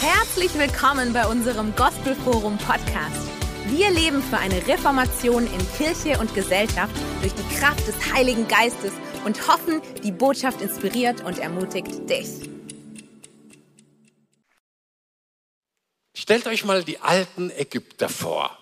Herzlich 0.00 0.54
willkommen 0.54 1.12
bei 1.12 1.26
unserem 1.26 1.74
Gospelforum 1.74 2.56
Podcast. 2.58 3.28
Wir 3.66 3.90
leben 3.90 4.22
für 4.22 4.38
eine 4.38 4.64
Reformation 4.68 5.44
in 5.44 5.72
Kirche 5.76 6.20
und 6.20 6.32
Gesellschaft 6.36 6.94
durch 7.20 7.34
die 7.34 7.56
Kraft 7.56 7.84
des 7.88 8.12
Heiligen 8.12 8.46
Geistes 8.46 8.92
und 9.24 9.48
hoffen, 9.48 9.82
die 10.04 10.12
Botschaft 10.12 10.60
inspiriert 10.60 11.24
und 11.24 11.40
ermutigt 11.40 12.08
dich. 12.08 12.48
Stellt 16.14 16.46
euch 16.46 16.64
mal 16.64 16.84
die 16.84 17.00
alten 17.00 17.50
Ägypter 17.50 18.08
vor. 18.08 18.56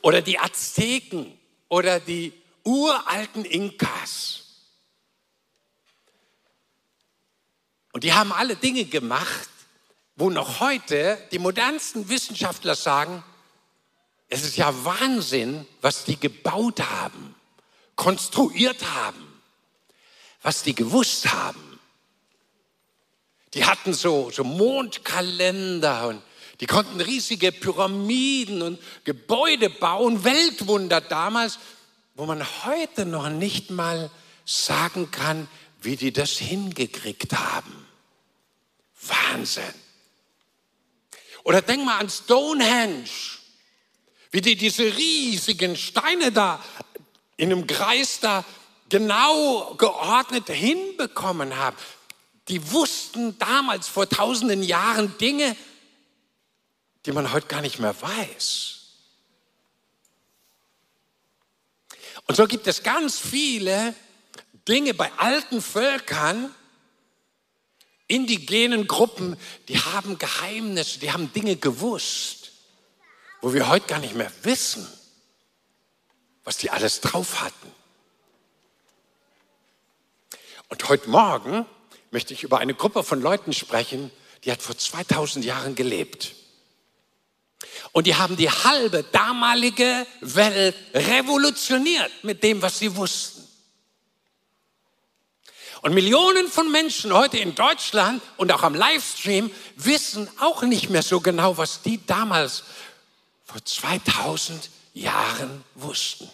Oder 0.00 0.22
die 0.22 0.38
Azteken 0.38 1.38
oder 1.68 2.00
die 2.00 2.32
uralten 2.64 3.44
Inkas. 3.44 4.44
Und 7.92 8.04
die 8.04 8.14
haben 8.14 8.32
alle 8.32 8.56
Dinge 8.56 8.86
gemacht, 8.86 9.50
wo 10.18 10.30
noch 10.30 10.58
heute 10.58 11.16
die 11.30 11.38
modernsten 11.38 12.08
Wissenschaftler 12.08 12.74
sagen, 12.74 13.22
es 14.28 14.42
ist 14.42 14.56
ja 14.56 14.74
Wahnsinn, 14.84 15.64
was 15.80 16.04
die 16.04 16.18
gebaut 16.18 16.80
haben, 16.80 17.36
konstruiert 17.94 18.84
haben, 18.94 19.40
was 20.42 20.64
die 20.64 20.74
gewusst 20.74 21.32
haben. 21.32 21.78
Die 23.54 23.64
hatten 23.64 23.94
so, 23.94 24.30
so 24.30 24.42
Mondkalender 24.42 26.08
und 26.08 26.22
die 26.60 26.66
konnten 26.66 27.00
riesige 27.00 27.52
Pyramiden 27.52 28.60
und 28.60 28.80
Gebäude 29.04 29.70
bauen, 29.70 30.24
Weltwunder 30.24 31.00
damals, 31.00 31.60
wo 32.16 32.26
man 32.26 32.44
heute 32.64 33.06
noch 33.06 33.28
nicht 33.30 33.70
mal 33.70 34.10
sagen 34.44 35.12
kann, 35.12 35.46
wie 35.80 35.94
die 35.94 36.12
das 36.12 36.32
hingekriegt 36.32 37.32
haben. 37.34 37.86
Wahnsinn. 39.00 39.87
Oder 41.48 41.62
denk 41.62 41.82
mal 41.82 41.96
an 41.96 42.10
Stonehenge, 42.10 43.08
wie 44.32 44.42
die 44.42 44.54
diese 44.54 44.82
riesigen 44.82 45.76
Steine 45.76 46.30
da 46.30 46.62
in 47.38 47.50
einem 47.50 47.66
Kreis 47.66 48.20
da 48.20 48.44
genau 48.90 49.74
geordnet 49.76 50.50
hinbekommen 50.50 51.56
haben. 51.56 51.78
Die 52.48 52.70
wussten 52.70 53.38
damals 53.38 53.88
vor 53.88 54.06
tausenden 54.06 54.62
Jahren 54.62 55.16
Dinge, 55.16 55.56
die 57.06 57.12
man 57.12 57.32
heute 57.32 57.46
gar 57.46 57.62
nicht 57.62 57.78
mehr 57.78 57.98
weiß. 57.98 58.80
Und 62.26 62.36
so 62.36 62.46
gibt 62.46 62.66
es 62.66 62.82
ganz 62.82 63.18
viele 63.18 63.94
Dinge 64.68 64.92
bei 64.92 65.10
alten 65.16 65.62
Völkern, 65.62 66.54
indigenen 68.08 68.88
Gruppen, 68.88 69.36
die 69.68 69.78
haben 69.78 70.18
Geheimnisse, 70.18 70.98
die 70.98 71.12
haben 71.12 71.32
Dinge 71.32 71.56
gewusst, 71.56 72.50
wo 73.40 73.54
wir 73.54 73.68
heute 73.68 73.86
gar 73.86 74.00
nicht 74.00 74.14
mehr 74.14 74.32
wissen, 74.42 74.86
was 76.42 76.56
die 76.56 76.70
alles 76.70 77.00
drauf 77.00 77.40
hatten. 77.42 77.72
Und 80.68 80.88
heute 80.88 81.08
Morgen 81.08 81.66
möchte 82.10 82.34
ich 82.34 82.42
über 82.42 82.58
eine 82.58 82.74
Gruppe 82.74 83.04
von 83.04 83.20
Leuten 83.20 83.52
sprechen, 83.52 84.10
die 84.44 84.52
hat 84.52 84.62
vor 84.62 84.76
2000 84.76 85.44
Jahren 85.44 85.74
gelebt. 85.74 86.34
Und 87.92 88.06
die 88.06 88.14
haben 88.14 88.36
die 88.36 88.50
halbe 88.50 89.02
damalige 89.04 90.06
Welt 90.20 90.74
revolutioniert 90.94 92.10
mit 92.22 92.42
dem, 92.42 92.62
was 92.62 92.78
sie 92.78 92.96
wussten. 92.96 93.37
Und 95.82 95.94
Millionen 95.94 96.48
von 96.48 96.70
Menschen 96.72 97.12
heute 97.12 97.38
in 97.38 97.54
Deutschland 97.54 98.22
und 98.36 98.50
auch 98.52 98.62
am 98.62 98.74
Livestream 98.74 99.50
wissen 99.76 100.28
auch 100.40 100.62
nicht 100.62 100.90
mehr 100.90 101.02
so 101.02 101.20
genau, 101.20 101.56
was 101.56 101.82
die 101.82 102.04
damals 102.04 102.64
vor 103.44 103.64
2000 103.64 104.70
Jahren 104.94 105.64
wussten. 105.74 106.28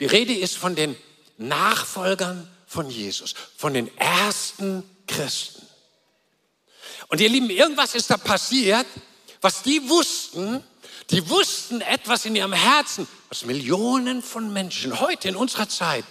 Die 0.00 0.06
Rede 0.06 0.34
ist 0.34 0.56
von 0.56 0.74
den 0.74 0.96
Nachfolgern 1.38 2.48
von 2.66 2.90
Jesus, 2.90 3.34
von 3.56 3.74
den 3.74 3.96
ersten 3.96 4.82
Christen. 5.06 5.62
Und 7.08 7.20
ihr 7.20 7.28
Lieben, 7.28 7.50
irgendwas 7.50 7.94
ist 7.94 8.10
da 8.10 8.16
passiert, 8.16 8.86
was 9.40 9.62
die 9.62 9.88
wussten, 9.88 10.64
die 11.10 11.28
wussten 11.28 11.80
etwas 11.80 12.24
in 12.24 12.34
ihrem 12.34 12.52
Herzen, 12.52 13.06
was 13.28 13.44
Millionen 13.44 14.22
von 14.22 14.52
Menschen 14.52 15.00
heute 15.00 15.28
in 15.28 15.36
unserer 15.36 15.68
Zeit 15.68 16.04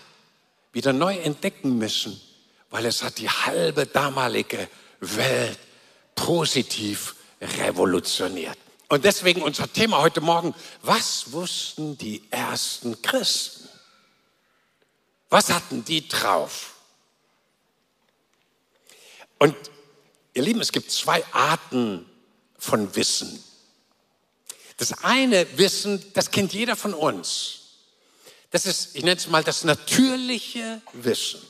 wieder 0.73 0.93
neu 0.93 1.17
entdecken 1.17 1.77
müssen, 1.77 2.19
weil 2.69 2.85
es 2.85 3.03
hat 3.03 3.17
die 3.17 3.29
halbe 3.29 3.85
damalige 3.85 4.69
Welt 4.99 5.59
positiv 6.15 7.15
revolutioniert. 7.41 8.57
Und 8.87 9.05
deswegen 9.05 9.41
unser 9.41 9.71
Thema 9.71 9.99
heute 10.01 10.21
Morgen, 10.21 10.53
was 10.81 11.31
wussten 11.31 11.97
die 11.97 12.23
ersten 12.29 13.01
Christen? 13.01 13.69
Was 15.29 15.49
hatten 15.49 15.85
die 15.85 16.07
drauf? 16.07 16.75
Und 19.39 19.55
ihr 20.33 20.43
Lieben, 20.43 20.59
es 20.59 20.71
gibt 20.71 20.91
zwei 20.91 21.23
Arten 21.31 22.05
von 22.57 22.95
Wissen. 22.95 23.41
Das 24.77 25.03
eine 25.03 25.47
Wissen, 25.57 26.03
das 26.13 26.31
kennt 26.31 26.53
jeder 26.53 26.75
von 26.75 26.93
uns. 26.93 27.60
Das 28.51 28.65
ist, 28.65 28.95
ich 28.95 29.03
nenne 29.03 29.17
es 29.17 29.27
mal 29.27 29.43
das 29.43 29.63
natürliche 29.63 30.81
Wissen. 30.93 31.41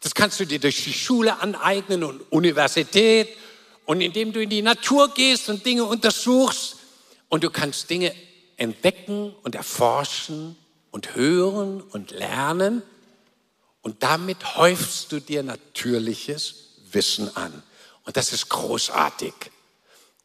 Das 0.00 0.14
kannst 0.14 0.40
du 0.40 0.46
dir 0.46 0.58
durch 0.58 0.84
die 0.84 0.92
Schule 0.92 1.40
aneignen 1.40 2.04
und 2.04 2.20
Universität 2.32 3.28
und 3.84 4.00
indem 4.00 4.32
du 4.32 4.42
in 4.42 4.50
die 4.50 4.62
Natur 4.62 5.12
gehst 5.14 5.48
und 5.48 5.64
Dinge 5.64 5.84
untersuchst 5.84 6.76
und 7.28 7.44
du 7.44 7.50
kannst 7.50 7.88
Dinge 7.90 8.14
entdecken 8.56 9.34
und 9.42 9.54
erforschen 9.54 10.56
und 10.90 11.14
hören 11.14 11.80
und 11.80 12.10
lernen 12.10 12.82
und 13.82 14.02
damit 14.02 14.56
häufst 14.56 15.12
du 15.12 15.20
dir 15.20 15.42
natürliches 15.42 16.54
Wissen 16.92 17.34
an. 17.36 17.62
Und 18.04 18.16
das 18.16 18.32
ist 18.32 18.48
großartig. 18.48 19.32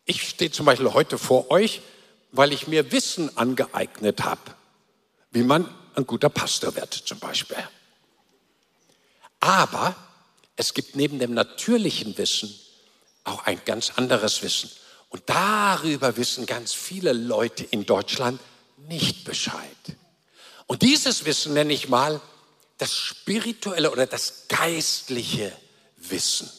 Ich 0.06 0.30
stehe 0.30 0.52
zum 0.52 0.66
Beispiel 0.66 0.94
heute 0.94 1.18
vor 1.18 1.52
euch, 1.52 1.82
weil 2.32 2.52
ich 2.52 2.68
mir 2.68 2.92
Wissen 2.92 3.38
angeeignet 3.38 4.24
habe, 4.24 4.42
wie 5.34 5.44
man 5.44 5.68
ein 5.96 6.08
guter 6.08 6.30
Pastor 6.30 6.76
wird 6.76 6.94
zum 6.94 7.20
Beispiel. 7.20 7.58
Aber 9.40 9.96
es 10.56 10.74
gibt 10.74 10.96
neben 10.96 11.20
dem 11.20 11.34
natürlichen 11.34 12.18
Wissen 12.18 12.54
auch 13.24 13.46
ein 13.46 13.62
ganz 13.66 13.92
anderes 13.96 14.42
Wissen. 14.42 14.70
Und 15.10 15.24
darüber 15.26 16.18
wissen 16.18 16.46
ganz 16.46 16.74
viele 16.74 17.14
Leute 17.14 17.64
in 17.64 17.86
Deutschland 17.86 18.40
nicht 18.88 19.26
Bescheid. 19.26 19.58
Und 20.68 20.82
dieses 20.82 21.26
Wissen 21.26 21.54
nenne 21.54 21.74
ich 21.74 21.90
mal 21.90 22.22
das 22.78 22.96
spirituelle 22.96 23.92
oder 23.92 24.06
das 24.06 24.46
geistliche 24.48 25.52
Wissen. 25.98 26.50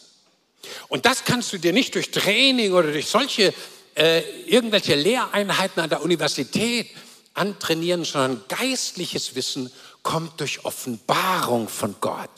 Und 0.88 1.06
das 1.06 1.24
kannst 1.24 1.52
du 1.52 1.58
dir 1.58 1.72
nicht 1.72 1.94
durch 1.94 2.10
Training 2.10 2.72
oder 2.72 2.92
durch 2.92 3.06
solche 3.06 3.52
äh, 3.94 4.20
irgendwelche 4.46 4.94
Lehreinheiten 4.94 5.82
an 5.82 5.90
der 5.90 6.02
Universität 6.02 6.90
antrainieren, 7.34 8.04
sondern 8.04 8.44
geistliches 8.48 9.34
Wissen 9.34 9.70
kommt 10.02 10.40
durch 10.40 10.64
Offenbarung 10.64 11.68
von 11.68 11.96
Gott. 12.00 12.30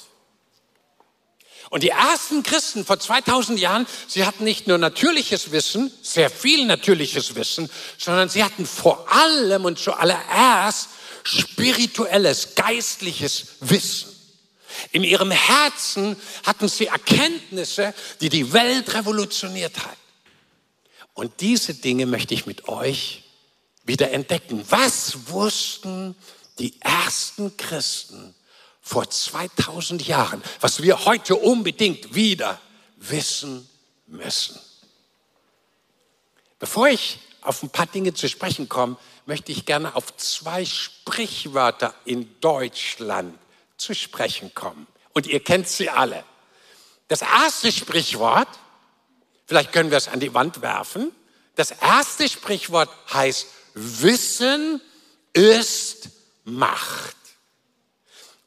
Und 1.68 1.82
die 1.82 1.88
ersten 1.88 2.42
Christen 2.42 2.84
vor 2.84 2.98
2000 2.98 3.58
Jahren, 3.58 3.86
sie 4.06 4.24
hatten 4.24 4.44
nicht 4.44 4.68
nur 4.68 4.78
natürliches 4.78 5.50
Wissen, 5.50 5.92
sehr 6.00 6.30
viel 6.30 6.64
natürliches 6.64 7.34
Wissen, 7.34 7.68
sondern 7.98 8.28
sie 8.28 8.44
hatten 8.44 8.66
vor 8.66 9.10
allem 9.10 9.64
und 9.64 9.78
zuallererst 9.78 10.88
spirituelles, 11.24 12.54
geistliches 12.54 13.56
Wissen. 13.60 14.12
In 14.92 15.02
ihrem 15.02 15.30
Herzen 15.30 16.16
hatten 16.44 16.68
sie 16.68 16.86
Erkenntnisse, 16.86 17.94
die 18.20 18.28
die 18.28 18.52
Welt 18.52 18.94
revolutioniert 18.94 19.76
hat. 19.78 19.96
Und 21.14 21.40
diese 21.40 21.74
Dinge 21.74 22.06
möchte 22.06 22.34
ich 22.34 22.46
mit 22.46 22.68
euch 22.68 23.24
wieder 23.86 24.10
entdecken. 24.10 24.64
Was 24.68 25.28
wussten 25.28 26.14
die 26.58 26.80
ersten 26.80 27.56
Christen 27.56 28.34
vor 28.82 29.08
2000 29.08 30.06
Jahren, 30.06 30.42
was 30.60 30.82
wir 30.82 31.04
heute 31.04 31.36
unbedingt 31.36 32.14
wieder 32.14 32.60
wissen 32.96 33.68
müssen? 34.06 34.60
Bevor 36.58 36.88
ich 36.88 37.18
auf 37.42 37.62
ein 37.62 37.70
paar 37.70 37.86
Dinge 37.86 38.14
zu 38.14 38.28
sprechen 38.28 38.68
komme, 38.68 38.96
möchte 39.26 39.52
ich 39.52 39.66
gerne 39.66 39.94
auf 39.94 40.16
zwei 40.16 40.64
Sprichwörter 40.64 41.94
in 42.04 42.40
Deutschland 42.40 43.38
zu 43.76 43.94
sprechen 43.94 44.54
kommen. 44.54 44.86
Und 45.12 45.26
ihr 45.26 45.42
kennt 45.42 45.68
sie 45.68 45.90
alle. 45.90 46.24
Das 47.08 47.22
erste 47.22 47.70
Sprichwort, 47.70 48.48
vielleicht 49.46 49.72
können 49.72 49.90
wir 49.90 49.98
es 49.98 50.08
an 50.08 50.20
die 50.20 50.34
Wand 50.34 50.62
werfen, 50.62 51.12
das 51.54 51.70
erste 51.70 52.28
Sprichwort 52.28 52.90
heißt, 53.12 53.46
Wissen 53.78 54.80
ist 55.32 56.08
Macht. 56.44 57.16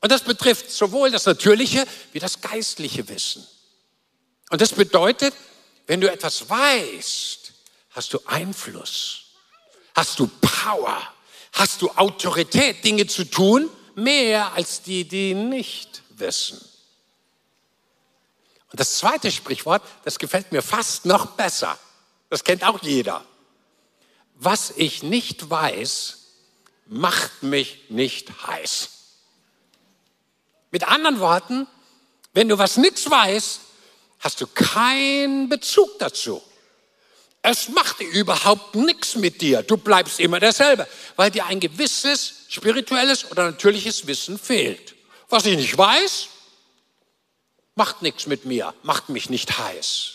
Und 0.01 0.11
das 0.11 0.23
betrifft 0.23 0.71
sowohl 0.71 1.11
das 1.11 1.25
natürliche 1.25 1.85
wie 2.13 2.19
das 2.19 2.41
geistliche 2.41 3.07
Wissen. 3.07 3.45
Und 4.49 4.61
das 4.61 4.73
bedeutet, 4.73 5.33
Wenn 5.89 6.01
du 6.01 6.11
etwas 6.11 6.47
weißt, 6.47 7.51
hast 7.89 8.13
du 8.13 8.19
Einfluss, 8.27 9.23
hast 9.95 10.19
du 10.19 10.27
Power, 10.39 11.01
hast 11.53 11.81
du 11.81 11.89
Autorität, 11.89 12.83
Dinge 12.85 13.07
zu 13.07 13.23
tun, 13.23 13.67
mehr 13.95 14.53
als 14.53 14.83
die, 14.83 15.03
die 15.07 15.33
nicht 15.33 16.03
wissen. 16.09 16.59
Und 18.71 18.79
das 18.79 18.99
zweite 18.99 19.31
Sprichwort, 19.31 19.81
das 20.05 20.19
gefällt 20.19 20.51
mir 20.51 20.61
fast 20.61 21.05
noch 21.05 21.25
besser. 21.31 21.75
Das 22.29 22.43
kennt 22.43 22.63
auch 22.63 22.83
jeder. 22.83 23.25
Was 24.41 24.71
ich 24.77 25.03
nicht 25.03 25.49
weiß, 25.49 26.17
macht 26.87 27.43
mich 27.43 27.89
nicht 27.89 28.47
heiß. 28.47 28.89
Mit 30.71 30.87
anderen 30.87 31.19
Worten, 31.19 31.67
wenn 32.33 32.47
du 32.47 32.57
was 32.57 32.77
nichts 32.77 33.09
weißt, 33.09 33.59
hast 34.19 34.39
du 34.39 34.47
keinen 34.47 35.49
Bezug 35.49 35.99
dazu. 35.99 36.41
Es 37.41 37.67
macht 37.67 37.99
überhaupt 37.99 38.75
nichts 38.75 39.15
mit 39.15 39.41
dir. 39.41 39.61
Du 39.61 39.75
bleibst 39.75 40.21
immer 40.21 40.39
derselbe, 40.39 40.87
weil 41.17 41.31
dir 41.31 41.45
ein 41.45 41.59
gewisses 41.59 42.45
spirituelles 42.47 43.29
oder 43.31 43.43
natürliches 43.43 44.07
Wissen 44.07 44.39
fehlt. 44.39 44.95
Was 45.27 45.45
ich 45.45 45.57
nicht 45.57 45.77
weiß, 45.77 46.27
macht 47.75 48.01
nichts 48.01 48.25
mit 48.25 48.45
mir, 48.45 48.73
macht 48.83 49.09
mich 49.09 49.29
nicht 49.29 49.57
heiß. 49.57 50.13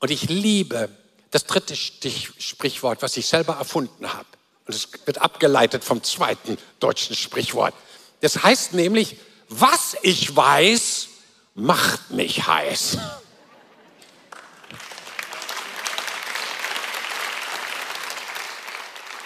Und 0.00 0.10
ich 0.10 0.28
liebe 0.28 0.88
das 1.30 1.44
dritte 1.44 1.76
Sprichwort, 1.76 3.02
was 3.02 3.16
ich 3.16 3.26
selber 3.26 3.54
erfunden 3.54 4.12
habe. 4.12 4.26
Und 4.66 4.74
es 4.74 4.88
wird 5.04 5.18
abgeleitet 5.18 5.84
vom 5.84 6.02
zweiten 6.02 6.58
deutschen 6.80 7.16
Sprichwort. 7.16 7.74
Das 8.20 8.42
heißt 8.42 8.74
nämlich, 8.74 9.16
was 9.48 9.96
ich 10.02 10.34
weiß, 10.34 11.08
macht 11.54 12.10
mich 12.10 12.46
heiß. 12.46 12.98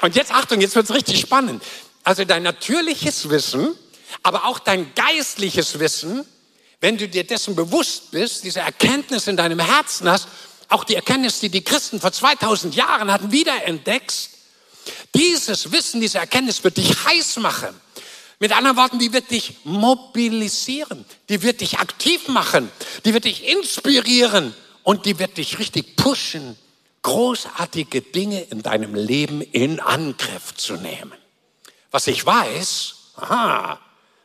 Und 0.00 0.16
jetzt 0.16 0.32
Achtung, 0.32 0.60
jetzt 0.60 0.74
wird 0.76 0.84
es 0.88 0.94
richtig 0.94 1.18
spannend. 1.18 1.62
Also 2.02 2.26
dein 2.26 2.42
natürliches 2.42 3.30
Wissen, 3.30 3.74
aber 4.22 4.44
auch 4.44 4.58
dein 4.58 4.94
geistliches 4.94 5.78
Wissen, 5.78 6.26
wenn 6.80 6.98
du 6.98 7.08
dir 7.08 7.24
dessen 7.24 7.56
bewusst 7.56 8.10
bist, 8.10 8.44
diese 8.44 8.60
Erkenntnis 8.60 9.26
in 9.26 9.38
deinem 9.38 9.58
Herzen 9.58 10.10
hast, 10.10 10.28
auch 10.68 10.84
die 10.84 10.94
Erkenntnis, 10.94 11.40
die 11.40 11.48
die 11.48 11.62
Christen 11.64 12.00
vor 12.00 12.12
2000 12.12 12.74
Jahren 12.74 13.12
hatten, 13.12 13.32
wiederentdeckst, 13.32 14.30
dieses 15.14 15.72
Wissen, 15.72 16.00
diese 16.00 16.18
Erkenntnis 16.18 16.62
wird 16.64 16.76
dich 16.76 17.04
heiß 17.04 17.36
machen. 17.38 17.80
Mit 18.38 18.52
anderen 18.52 18.76
Worten, 18.76 18.98
die 18.98 19.12
wird 19.12 19.30
dich 19.30 19.58
mobilisieren, 19.64 21.04
die 21.28 21.42
wird 21.42 21.60
dich 21.60 21.78
aktiv 21.78 22.28
machen, 22.28 22.70
die 23.04 23.14
wird 23.14 23.24
dich 23.24 23.46
inspirieren 23.48 24.54
und 24.82 25.06
die 25.06 25.18
wird 25.18 25.38
dich 25.38 25.58
richtig 25.58 25.96
pushen, 25.96 26.58
großartige 27.02 28.02
Dinge 28.02 28.40
in 28.42 28.62
deinem 28.62 28.94
Leben 28.94 29.40
in 29.40 29.80
Angriff 29.80 30.54
zu 30.56 30.74
nehmen. 30.74 31.14
Was 31.90 32.06
ich 32.06 32.26
weiß, 32.26 32.94
aha, 33.16 33.80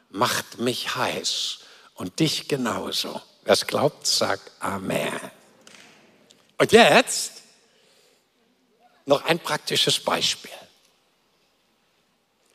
macht 0.10 0.60
mich 0.60 0.96
heiß 0.96 1.60
und 1.94 2.20
dich 2.20 2.48
genauso. 2.48 3.22
Wer 3.44 3.54
es 3.54 3.68
glaubt, 3.68 4.08
sagt 4.08 4.52
Amen. 4.60 5.32
Und 6.60 6.74
jetzt 6.74 7.32
noch 9.06 9.26
ein 9.26 9.40
praktisches 9.40 10.00
Beispiel. 10.00 10.52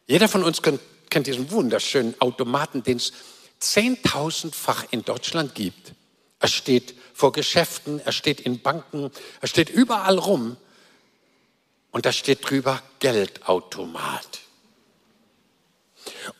Jeder 0.06 0.28
von 0.28 0.44
uns 0.44 0.60
kennt 0.62 1.26
diesen 1.26 1.50
wunderschönen 1.50 2.14
Automaten, 2.20 2.82
den 2.82 2.98
es 2.98 3.12
zehntausendfach 3.58 4.84
in 4.90 5.04
Deutschland 5.04 5.54
gibt. 5.54 5.94
Er 6.38 6.48
steht 6.48 6.94
vor 7.14 7.32
Geschäften, 7.32 7.98
er 8.00 8.12
steht 8.12 8.40
in 8.40 8.60
Banken, 8.60 9.10
er 9.40 9.48
steht 9.48 9.70
überall 9.70 10.18
rum. 10.18 10.58
Und 11.90 12.04
da 12.04 12.12
steht 12.12 12.48
drüber 12.48 12.82
Geldautomat. 12.98 14.40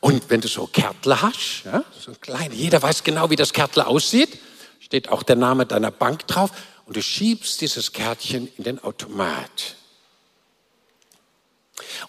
Und 0.01 0.29
wenn 0.29 0.43
du 0.43 0.49
so 0.49 0.67
Kärtler 0.67 1.23
hast, 1.23 1.63
ja, 1.65 1.83
so 1.99 2.11
ein 2.11 2.21
kleiner, 2.21 2.55
jeder 2.55 2.83
weiß 2.83 3.05
genau, 3.05 3.31
wie 3.31 3.37
das 3.37 3.55
Kärtler 3.55 3.87
aussieht, 3.87 4.39
steht 4.81 5.09
auch 5.09 5.23
der 5.23 5.37
Name 5.37 5.65
deiner 5.65 5.91
Bank 5.91 6.27
drauf 6.27 6.51
und 6.87 6.97
du 6.97 7.03
schiebst 7.03 7.61
dieses 7.61 7.93
Kärtchen 7.93 8.49
in 8.57 8.65
den 8.65 8.79
Automat. 8.83 9.77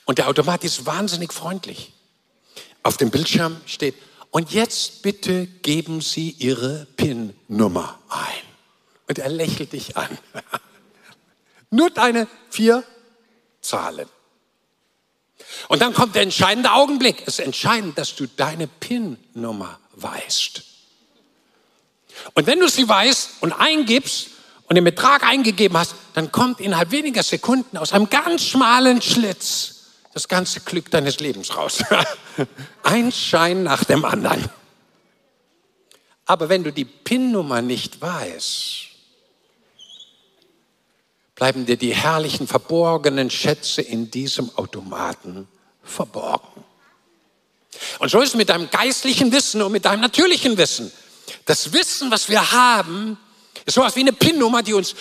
Und 0.06 0.18
der 0.18 0.28
Automat 0.28 0.64
ist 0.64 0.86
wahnsinnig 0.86 1.34
freundlich. 1.34 1.94
Auf 2.84 2.98
dem 2.98 3.10
Bildschirm 3.10 3.60
steht, 3.66 3.96
und 4.32 4.52
jetzt 4.52 5.02
bitte 5.02 5.48
geben 5.48 6.02
Sie 6.02 6.32
Ihre 6.32 6.88
PIN-Nummer 6.98 8.00
ein. 8.10 8.44
Und 9.08 9.18
er 9.18 9.30
lächelt 9.30 9.72
dich 9.72 9.96
an. 9.96 10.18
Nur 11.70 11.90
deine 11.90 12.28
vier 12.50 12.84
Zahlen. 13.62 14.10
Und 15.70 15.82
dann 15.82 15.94
kommt 15.94 16.16
der 16.16 16.24
entscheidende 16.24 16.74
Augenblick. 16.74 17.22
Es 17.22 17.40
ist 17.40 17.46
entscheidend, 17.46 17.98
dass 17.98 18.16
du 18.16 18.28
deine 18.28 18.68
PIN-Nummer 18.68 19.80
weißt. 19.94 20.64
Und 22.34 22.46
wenn 22.46 22.60
du 22.60 22.68
sie 22.68 22.88
weißt 22.88 23.42
und 23.42 23.54
eingibst 23.54 24.32
und 24.68 24.76
den 24.76 24.84
Betrag 24.84 25.24
eingegeben 25.24 25.78
hast, 25.78 25.96
dann 26.14 26.32
kommt 26.32 26.60
innerhalb 26.60 26.92
weniger 26.92 27.24
Sekunden 27.24 27.78
aus 27.78 27.94
einem 27.94 28.10
ganz 28.10 28.44
schmalen 28.44 29.02
Schlitz 29.02 29.76
das 30.14 30.28
ganze 30.28 30.62
Glück 30.62 30.90
deines 30.92 31.20
Lebens 31.20 31.56
raus. 31.56 31.84
Ein 32.84 33.12
Schein 33.12 33.64
nach 33.64 33.84
dem 33.84 34.06
anderen. 34.06 34.50
Aber 36.26 36.50
wenn 36.50 36.64
du 36.64 36.72
die 36.72 36.86
PIN-Nummer 36.86 37.62
nicht 37.62 38.02
weißt, 38.02 38.86
bleiben 41.36 41.66
dir 41.66 41.78
die 41.78 41.94
herrlichen 41.94 42.48
verborgenen 42.48 43.30
Schätze 43.30 43.82
in 43.82 44.10
diesem 44.10 44.50
Automaten 44.58 45.48
verborgen. 45.84 46.64
Und 48.00 48.10
so 48.10 48.22
ist 48.22 48.30
es 48.30 48.36
mit 48.36 48.50
deinem 48.50 48.70
geistlichen 48.70 49.32
Wissen 49.32 49.62
und 49.62 49.72
mit 49.74 49.86
deinem 49.86 50.02
natürlichen 50.02 50.58
Wissen. 50.58 50.92
Das 51.46 51.74
Wissen, 51.74 52.10
was 52.10 52.30
wir 52.30 52.52
haben, 52.52 53.18
ist 53.66 53.74
sowas 53.74 53.96
wie 53.96 54.02
eine 54.02 54.14
PIN-Nummer, 54.14 54.64
die 54.64 54.74
uns 54.74 54.96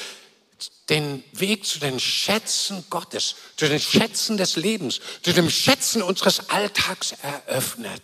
den 0.88 1.24
Weg 1.32 1.64
zu 1.64 1.78
den 1.78 1.98
Schätzen 1.98 2.84
Gottes, 2.90 3.36
zu 3.56 3.68
den 3.68 3.80
Schätzen 3.80 4.36
des 4.36 4.56
Lebens, 4.56 5.00
zu 5.22 5.32
den 5.32 5.50
Schätzen 5.50 6.02
unseres 6.02 6.50
Alltags 6.50 7.14
eröffnet. 7.22 8.02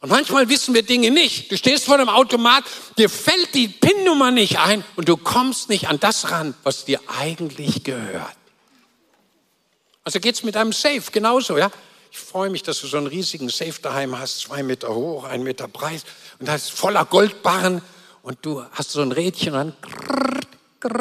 Und 0.00 0.10
manchmal 0.10 0.48
wissen 0.48 0.74
wir 0.74 0.82
Dinge 0.82 1.10
nicht. 1.10 1.50
Du 1.50 1.56
stehst 1.56 1.86
vor 1.86 1.98
dem 1.98 2.08
Automat, 2.08 2.64
dir 2.98 3.08
fällt 3.08 3.54
die 3.54 3.68
PIN-Nummer 3.68 4.30
nicht 4.30 4.58
ein 4.58 4.84
und 4.96 5.08
du 5.08 5.16
kommst 5.16 5.70
nicht 5.70 5.88
an 5.88 5.98
das 5.98 6.30
ran, 6.30 6.54
was 6.62 6.84
dir 6.84 7.00
eigentlich 7.06 7.84
gehört. 7.84 8.36
Also 10.04 10.20
geht's 10.20 10.42
mit 10.42 10.56
einem 10.56 10.72
Safe 10.72 11.02
genauso, 11.10 11.56
ja? 11.56 11.70
Ich 12.12 12.18
freue 12.18 12.50
mich, 12.50 12.62
dass 12.62 12.80
du 12.80 12.86
so 12.86 12.98
einen 12.98 13.06
riesigen 13.06 13.48
Safe 13.48 13.74
daheim 13.80 14.16
hast, 14.18 14.40
zwei 14.40 14.62
Meter 14.62 14.94
hoch, 14.94 15.24
ein 15.24 15.42
Meter 15.42 15.66
breit 15.66 16.04
und 16.38 16.46
da 16.46 16.54
ist 16.54 16.70
voller 16.70 17.06
Goldbarren 17.06 17.82
und 18.24 18.38
du 18.42 18.64
hast 18.72 18.90
so 18.90 19.02
ein 19.02 19.12
Rädchen 19.12 19.54
und 19.54 19.76
dann 20.80 20.94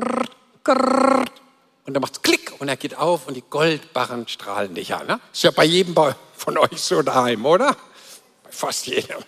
und 1.85 1.93
dann 1.93 2.01
macht's 2.01 2.21
Klick 2.21 2.53
und 2.59 2.67
er 2.67 2.77
geht 2.77 2.95
auf 2.95 3.27
und 3.27 3.33
die 3.33 3.43
Goldbarren 3.49 4.27
strahlen 4.27 4.75
dich 4.75 4.93
an. 4.93 5.07
Ne? 5.07 5.19
Ist 5.31 5.43
ja 5.43 5.51
bei 5.51 5.65
jedem 5.65 5.95
von 6.35 6.57
euch 6.57 6.81
so 6.81 7.01
daheim, 7.01 7.45
oder? 7.45 7.75
Bei 8.43 8.51
fast 8.51 8.87
jedem. 8.87 9.23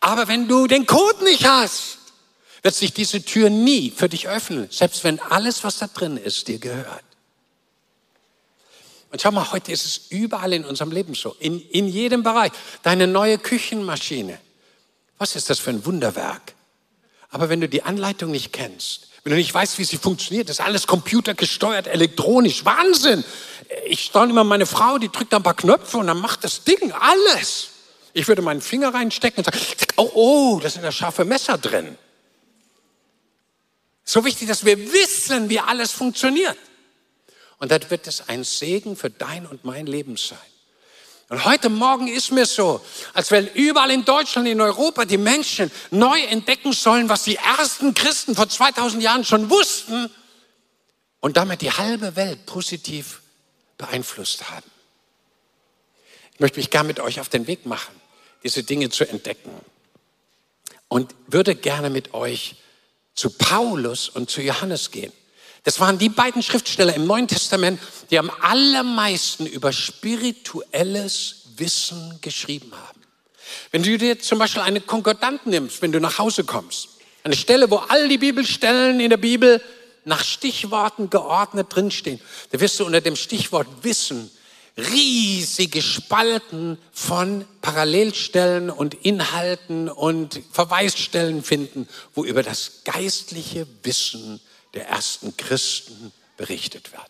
Aber 0.00 0.28
wenn 0.28 0.46
du 0.46 0.66
den 0.66 0.86
Code 0.86 1.24
nicht 1.24 1.44
hast, 1.46 1.98
wird 2.62 2.74
sich 2.74 2.92
diese 2.92 3.24
Tür 3.24 3.50
nie 3.50 3.90
für 3.90 4.08
dich 4.08 4.28
öffnen, 4.28 4.68
selbst 4.70 5.02
wenn 5.04 5.20
alles, 5.20 5.64
was 5.64 5.78
da 5.78 5.86
drin 5.86 6.16
ist, 6.16 6.48
dir 6.48 6.58
gehört. 6.58 7.04
Und 9.10 9.22
schau 9.22 9.30
mal, 9.30 9.52
heute 9.52 9.70
ist 9.70 9.84
es 9.84 10.10
überall 10.10 10.52
in 10.52 10.64
unserem 10.64 10.90
Leben 10.90 11.14
so, 11.14 11.36
in, 11.38 11.60
in 11.70 11.86
jedem 11.88 12.22
Bereich. 12.22 12.52
Deine 12.82 13.06
neue 13.06 13.38
Küchenmaschine. 13.38 14.40
Was 15.18 15.36
ist 15.36 15.50
das 15.50 15.58
für 15.58 15.70
ein 15.70 15.84
Wunderwerk? 15.86 16.54
Aber 17.30 17.48
wenn 17.48 17.60
du 17.60 17.68
die 17.68 17.82
Anleitung 17.82 18.30
nicht 18.30 18.52
kennst, 18.52 19.08
wenn 19.24 19.30
du 19.30 19.36
nicht 19.36 19.54
weißt, 19.54 19.78
wie 19.78 19.84
sie 19.84 19.96
funktioniert, 19.96 20.50
ist 20.50 20.60
alles 20.60 20.86
computergesteuert, 20.86 21.86
elektronisch. 21.86 22.64
Wahnsinn! 22.64 23.24
Ich 23.86 24.04
staune 24.04 24.30
immer 24.30 24.44
meine 24.44 24.66
Frau, 24.66 24.98
die 24.98 25.08
drückt 25.08 25.32
ein 25.32 25.42
paar 25.42 25.54
Knöpfe 25.54 25.96
und 25.96 26.08
dann 26.08 26.18
macht 26.18 26.44
das 26.44 26.64
Ding 26.64 26.92
alles. 26.92 27.68
Ich 28.12 28.28
würde 28.28 28.42
meinen 28.42 28.60
Finger 28.60 28.92
reinstecken 28.92 29.38
und 29.38 29.44
sagen, 29.46 29.58
oh, 29.96 30.10
oh, 30.14 30.60
da 30.62 30.68
sind 30.68 30.82
da 30.82 30.92
scharfe 30.92 31.24
Messer 31.24 31.56
drin. 31.56 31.96
So 34.04 34.24
wichtig, 34.24 34.46
dass 34.48 34.66
wir 34.66 34.92
wissen, 34.92 35.48
wie 35.48 35.58
alles 35.58 35.90
funktioniert. 35.90 36.58
Und 37.58 37.70
dann 37.70 37.90
wird 37.90 38.06
es 38.06 38.28
ein 38.28 38.44
Segen 38.44 38.94
für 38.94 39.08
dein 39.08 39.46
und 39.46 39.64
mein 39.64 39.86
Leben 39.86 40.18
sein. 40.18 40.38
Und 41.28 41.44
heute 41.44 41.70
Morgen 41.70 42.06
ist 42.08 42.30
mir 42.32 42.46
so, 42.46 42.84
als 43.14 43.30
wenn 43.30 43.46
überall 43.48 43.90
in 43.90 44.04
Deutschland, 44.04 44.46
in 44.46 44.60
Europa 44.60 45.04
die 45.04 45.18
Menschen 45.18 45.70
neu 45.90 46.20
entdecken 46.20 46.72
sollen, 46.72 47.08
was 47.08 47.22
die 47.22 47.36
ersten 47.36 47.94
Christen 47.94 48.34
vor 48.34 48.48
2000 48.48 49.02
Jahren 49.02 49.24
schon 49.24 49.48
wussten 49.50 50.10
und 51.20 51.36
damit 51.36 51.62
die 51.62 51.72
halbe 51.72 52.16
Welt 52.16 52.44
positiv 52.46 53.22
beeinflusst 53.78 54.50
haben. 54.50 54.70
Ich 56.34 56.40
möchte 56.40 56.58
mich 56.58 56.70
gern 56.70 56.86
mit 56.86 57.00
euch 57.00 57.20
auf 57.20 57.28
den 57.28 57.46
Weg 57.46 57.64
machen, 57.64 57.94
diese 58.42 58.62
Dinge 58.62 58.90
zu 58.90 59.08
entdecken. 59.08 59.50
und 60.88 61.14
würde 61.26 61.56
gerne 61.56 61.90
mit 61.90 62.14
euch 62.14 62.56
zu 63.14 63.30
Paulus 63.30 64.08
und 64.08 64.30
zu 64.30 64.42
Johannes 64.42 64.90
gehen. 64.90 65.12
Das 65.64 65.80
waren 65.80 65.98
die 65.98 66.10
beiden 66.10 66.42
Schriftsteller 66.42 66.94
im 66.94 67.06
Neuen 67.06 67.26
Testament, 67.26 67.80
die 68.10 68.18
am 68.18 68.30
allermeisten 68.42 69.46
über 69.46 69.72
spirituelles 69.72 71.36
Wissen 71.56 72.18
geschrieben 72.20 72.72
haben. 72.72 73.00
Wenn 73.70 73.82
du 73.82 73.96
dir 73.96 74.18
zum 74.18 74.38
Beispiel 74.38 74.62
eine 74.62 74.80
Konkordant 74.80 75.46
nimmst, 75.46 75.80
wenn 75.80 75.92
du 75.92 76.00
nach 76.00 76.18
Hause 76.18 76.44
kommst, 76.44 76.88
eine 77.22 77.36
Stelle, 77.36 77.70
wo 77.70 77.76
all 77.76 78.08
die 78.08 78.18
Bibelstellen 78.18 79.00
in 79.00 79.08
der 79.08 79.16
Bibel 79.16 79.62
nach 80.04 80.22
Stichworten 80.22 81.08
geordnet 81.08 81.68
drinstehen, 81.70 82.20
da 82.50 82.60
wirst 82.60 82.78
du 82.78 82.84
unter 82.84 83.00
dem 83.00 83.16
Stichwort 83.16 83.66
Wissen 83.82 84.30
riesige 84.76 85.80
Spalten 85.80 86.78
von 86.92 87.46
Parallelstellen 87.62 88.70
und 88.70 88.94
Inhalten 88.94 89.88
und 89.88 90.40
Verweisstellen 90.52 91.42
finden, 91.42 91.88
wo 92.14 92.24
über 92.24 92.42
das 92.42 92.82
geistliche 92.84 93.66
Wissen 93.82 94.40
der 94.74 94.88
ersten 94.88 95.36
Christen 95.36 96.12
berichtet 96.36 96.92
wird. 96.92 97.02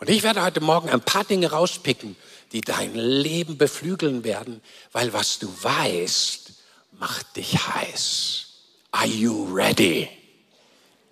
Und 0.00 0.10
ich 0.10 0.22
werde 0.22 0.42
heute 0.42 0.60
Morgen 0.60 0.90
ein 0.90 1.00
paar 1.00 1.24
Dinge 1.24 1.50
rauspicken, 1.50 2.16
die 2.52 2.60
dein 2.60 2.94
Leben 2.94 3.58
beflügeln 3.58 4.24
werden, 4.24 4.60
weil 4.92 5.12
was 5.12 5.38
du 5.38 5.52
weißt, 5.62 6.52
macht 6.92 7.36
dich 7.36 7.56
heiß. 7.58 8.46
Are 8.90 9.06
you 9.06 9.52
ready? 9.54 10.08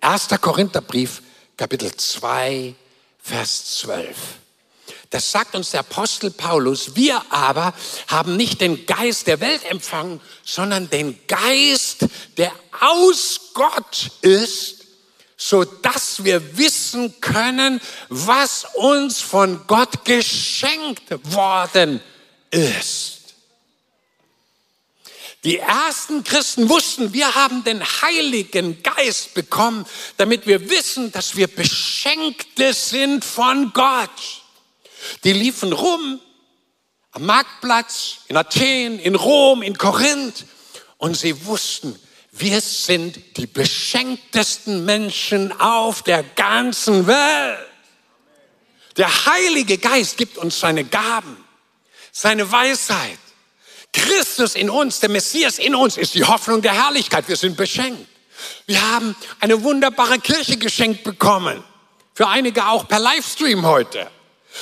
1. 0.01 0.29
Korintherbrief, 0.41 1.21
Kapitel 1.57 1.95
2, 1.95 2.75
Vers 3.21 3.77
12. 3.77 4.15
Das 5.09 5.31
sagt 5.31 5.55
uns 5.55 5.71
der 5.71 5.81
Apostel 5.81 6.31
Paulus. 6.31 6.95
Wir 6.95 7.21
aber 7.29 7.73
haben 8.07 8.35
nicht 8.35 8.61
den 8.61 8.85
Geist 8.85 9.27
der 9.27 9.39
Welt 9.39 9.63
empfangen, 9.69 10.19
sondern 10.43 10.89
den 10.89 11.19
Geist, 11.27 12.07
der 12.37 12.51
aus 12.81 13.51
Gott 13.53 14.11
ist, 14.21 14.82
so 15.45 15.65
dass 15.65 16.23
wir 16.23 16.57
wissen 16.57 17.19
können, 17.19 17.81
was 18.07 18.65
uns 18.75 19.19
von 19.19 19.67
Gott 19.67 20.05
geschenkt 20.05 21.03
worden 21.33 21.99
ist. 22.49 23.33
Die 25.43 25.57
ersten 25.57 26.23
Christen 26.23 26.69
wussten, 26.69 27.11
wir 27.11 27.35
haben 27.35 27.65
den 27.65 27.83
Heiligen 27.83 28.81
Geist 28.83 29.33
bekommen, 29.33 29.85
damit 30.15 30.47
wir 30.47 30.69
wissen, 30.69 31.11
dass 31.11 31.35
wir 31.35 31.47
Beschenkte 31.47 32.73
sind 32.73 33.25
von 33.25 33.73
Gott. 33.73 34.43
Die 35.25 35.33
liefen 35.33 35.73
rum 35.73 36.21
am 37.11 37.25
Marktplatz, 37.25 38.19
in 38.29 38.37
Athen, 38.37 38.97
in 38.97 39.15
Rom, 39.15 39.61
in 39.61 39.77
Korinth 39.77 40.45
und 40.99 41.17
sie 41.17 41.45
wussten, 41.45 41.99
wir 42.35 42.61
sind 42.61 43.37
die 43.37 43.45
beschenktesten 43.45 44.85
Menschen 44.85 45.51
auf 45.61 46.01
der 46.01 46.23
ganzen 46.23 47.05
Welt. 47.05 47.59
Der 48.97 49.25
Heilige 49.27 49.77
Geist 49.77 50.17
gibt 50.17 50.39
uns 50.39 50.59
seine 50.59 50.83
Gaben, 50.83 51.37
seine 52.11 52.51
Weisheit. 52.51 53.19
Christus 53.91 54.55
in 54.55 54.71
uns, 54.71 54.99
der 54.99 55.09
Messias 55.09 55.59
in 55.59 55.75
uns 55.75 55.95
ist 55.95 56.15
die 56.15 56.23
Hoffnung 56.23 56.63
der 56.63 56.73
Herrlichkeit. 56.73 57.27
Wir 57.27 57.35
sind 57.35 57.55
beschenkt. 57.55 58.07
Wir 58.65 58.81
haben 58.81 59.15
eine 59.39 59.63
wunderbare 59.63 60.17
Kirche 60.17 60.57
geschenkt 60.57 61.03
bekommen. 61.03 61.63
Für 62.15 62.27
einige 62.27 62.65
auch 62.65 62.87
per 62.87 62.99
Livestream 62.99 63.63
heute. 63.63 64.09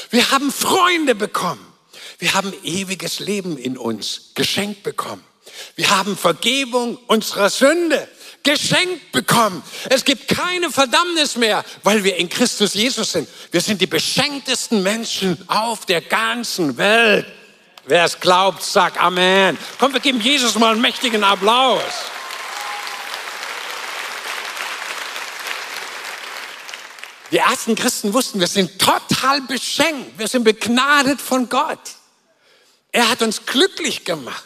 Wir 0.10 0.30
haben 0.32 0.52
Freunde 0.52 1.16
bekommen. 1.16 1.66
Wir 2.20 2.34
haben 2.34 2.54
ewiges 2.64 3.20
Leben 3.20 3.58
in 3.58 3.78
uns 3.78 4.32
geschenkt 4.36 4.84
bekommen. 4.84 5.24
Wir 5.76 5.90
haben 5.90 6.18
Vergebung 6.18 6.98
unserer 7.08 7.50
Sünde 7.50 8.08
geschenkt 8.44 9.12
bekommen. 9.12 9.62
Es 9.90 10.04
gibt 10.04 10.28
keine 10.28 10.72
Verdammnis 10.72 11.36
mehr, 11.36 11.64
weil 11.84 12.04
wir 12.04 12.16
in 12.16 12.30
Christus 12.30 12.74
Jesus 12.74 13.12
sind. 13.12 13.28
Wir 13.52 13.62
sind 13.62 13.82
die 13.82 13.88
beschenktesten 13.88 14.82
Menschen 14.84 15.38
auf 15.48 15.86
der 15.86 16.02
ganzen 16.02 16.78
Welt. 16.78 17.26
Wer 17.86 18.06
es 18.06 18.20
glaubt, 18.20 18.64
sagt 18.64 19.00
Amen. 19.00 19.58
Komm, 19.80 19.94
wir 19.94 20.00
geben 20.00 20.22
Jesus 20.22 20.56
mal 20.56 20.72
einen 20.72 20.82
mächtigen 20.82 21.24
Applaus. 21.24 21.82
Die 27.32 27.38
ersten 27.38 27.76
Christen 27.76 28.14
wussten, 28.14 28.40
wir 28.40 28.48
sind 28.48 28.78
total 28.78 29.42
beschenkt. 29.42 30.20
Wir 30.20 30.28
sind 30.28 30.44
begnadet 30.44 31.22
von 31.22 31.48
Gott. 31.48 31.80
Er 32.92 33.10
hat 33.10 33.22
uns 33.22 33.46
glücklich 33.46 34.04
gemacht. 34.04 34.44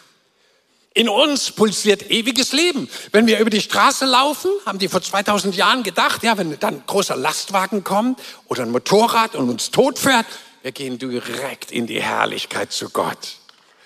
In 0.96 1.10
uns 1.10 1.50
pulsiert 1.50 2.10
ewiges 2.10 2.52
Leben. 2.52 2.88
Wenn 3.12 3.26
wir 3.26 3.38
über 3.38 3.50
die 3.50 3.60
Straße 3.60 4.06
laufen, 4.06 4.50
haben 4.64 4.78
die 4.78 4.88
vor 4.88 5.02
2000 5.02 5.54
Jahren 5.54 5.82
gedacht, 5.82 6.22
ja, 6.22 6.38
wenn 6.38 6.58
dann 6.58 6.76
ein 6.76 6.82
großer 6.86 7.16
Lastwagen 7.16 7.84
kommt 7.84 8.18
oder 8.46 8.62
ein 8.62 8.70
Motorrad 8.70 9.34
und 9.34 9.50
uns 9.50 9.70
tot 9.70 9.98
fährt, 9.98 10.24
wir 10.62 10.72
gehen 10.72 10.98
direkt 10.98 11.70
in 11.70 11.86
die 11.86 12.00
Herrlichkeit 12.00 12.72
zu 12.72 12.88
Gott. 12.88 13.34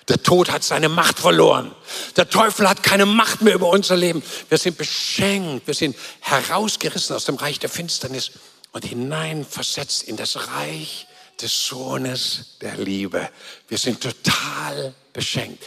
Der 0.09 0.23
Tod 0.23 0.53
hat 0.53 0.63
seine 0.63 0.89
Macht 0.89 1.19
verloren. 1.19 1.75
Der 2.15 2.31
Teufel 2.31 2.69
hat 2.69 2.85
keine 2.85 3.07
Macht 3.07 3.43
mehr 3.43 3.55
über 3.55 3.71
unser 3.71 3.97
Leben. 3.97 4.23
Wir 4.49 4.59
sind 4.59 4.79
beschenkt. 4.79 5.67
Wir 5.67 5.75
sind 5.75 5.97
herausgerissen 6.21 7.17
aus 7.17 7.25
dem 7.25 7.35
Reich 7.35 7.59
der 7.59 7.71
Finsternis 7.71 8.31
und 8.71 8.85
hineinversetzt 8.85 10.05
in 10.05 10.17
das 10.17 10.47
Reich 10.55 11.09
des 11.43 11.67
Sohnes 11.67 12.57
der 12.61 12.77
Liebe. 12.77 13.29
Wir 13.67 13.79
sind 13.79 14.01
total 14.01 14.95
beschenkt. 15.13 15.65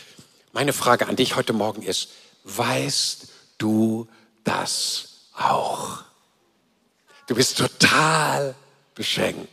Meine 0.53 0.72
Frage 0.72 1.07
an 1.07 1.15
dich 1.15 1.36
heute 1.36 1.51
Morgen 1.51 1.81
ist, 1.81 2.10
weißt 2.43 3.27
du 3.57 4.07
das 4.43 5.10
auch? 5.36 6.03
Du 7.27 7.33
bist 7.33 7.57
total 7.57 8.53
beschenkt. 8.93 9.50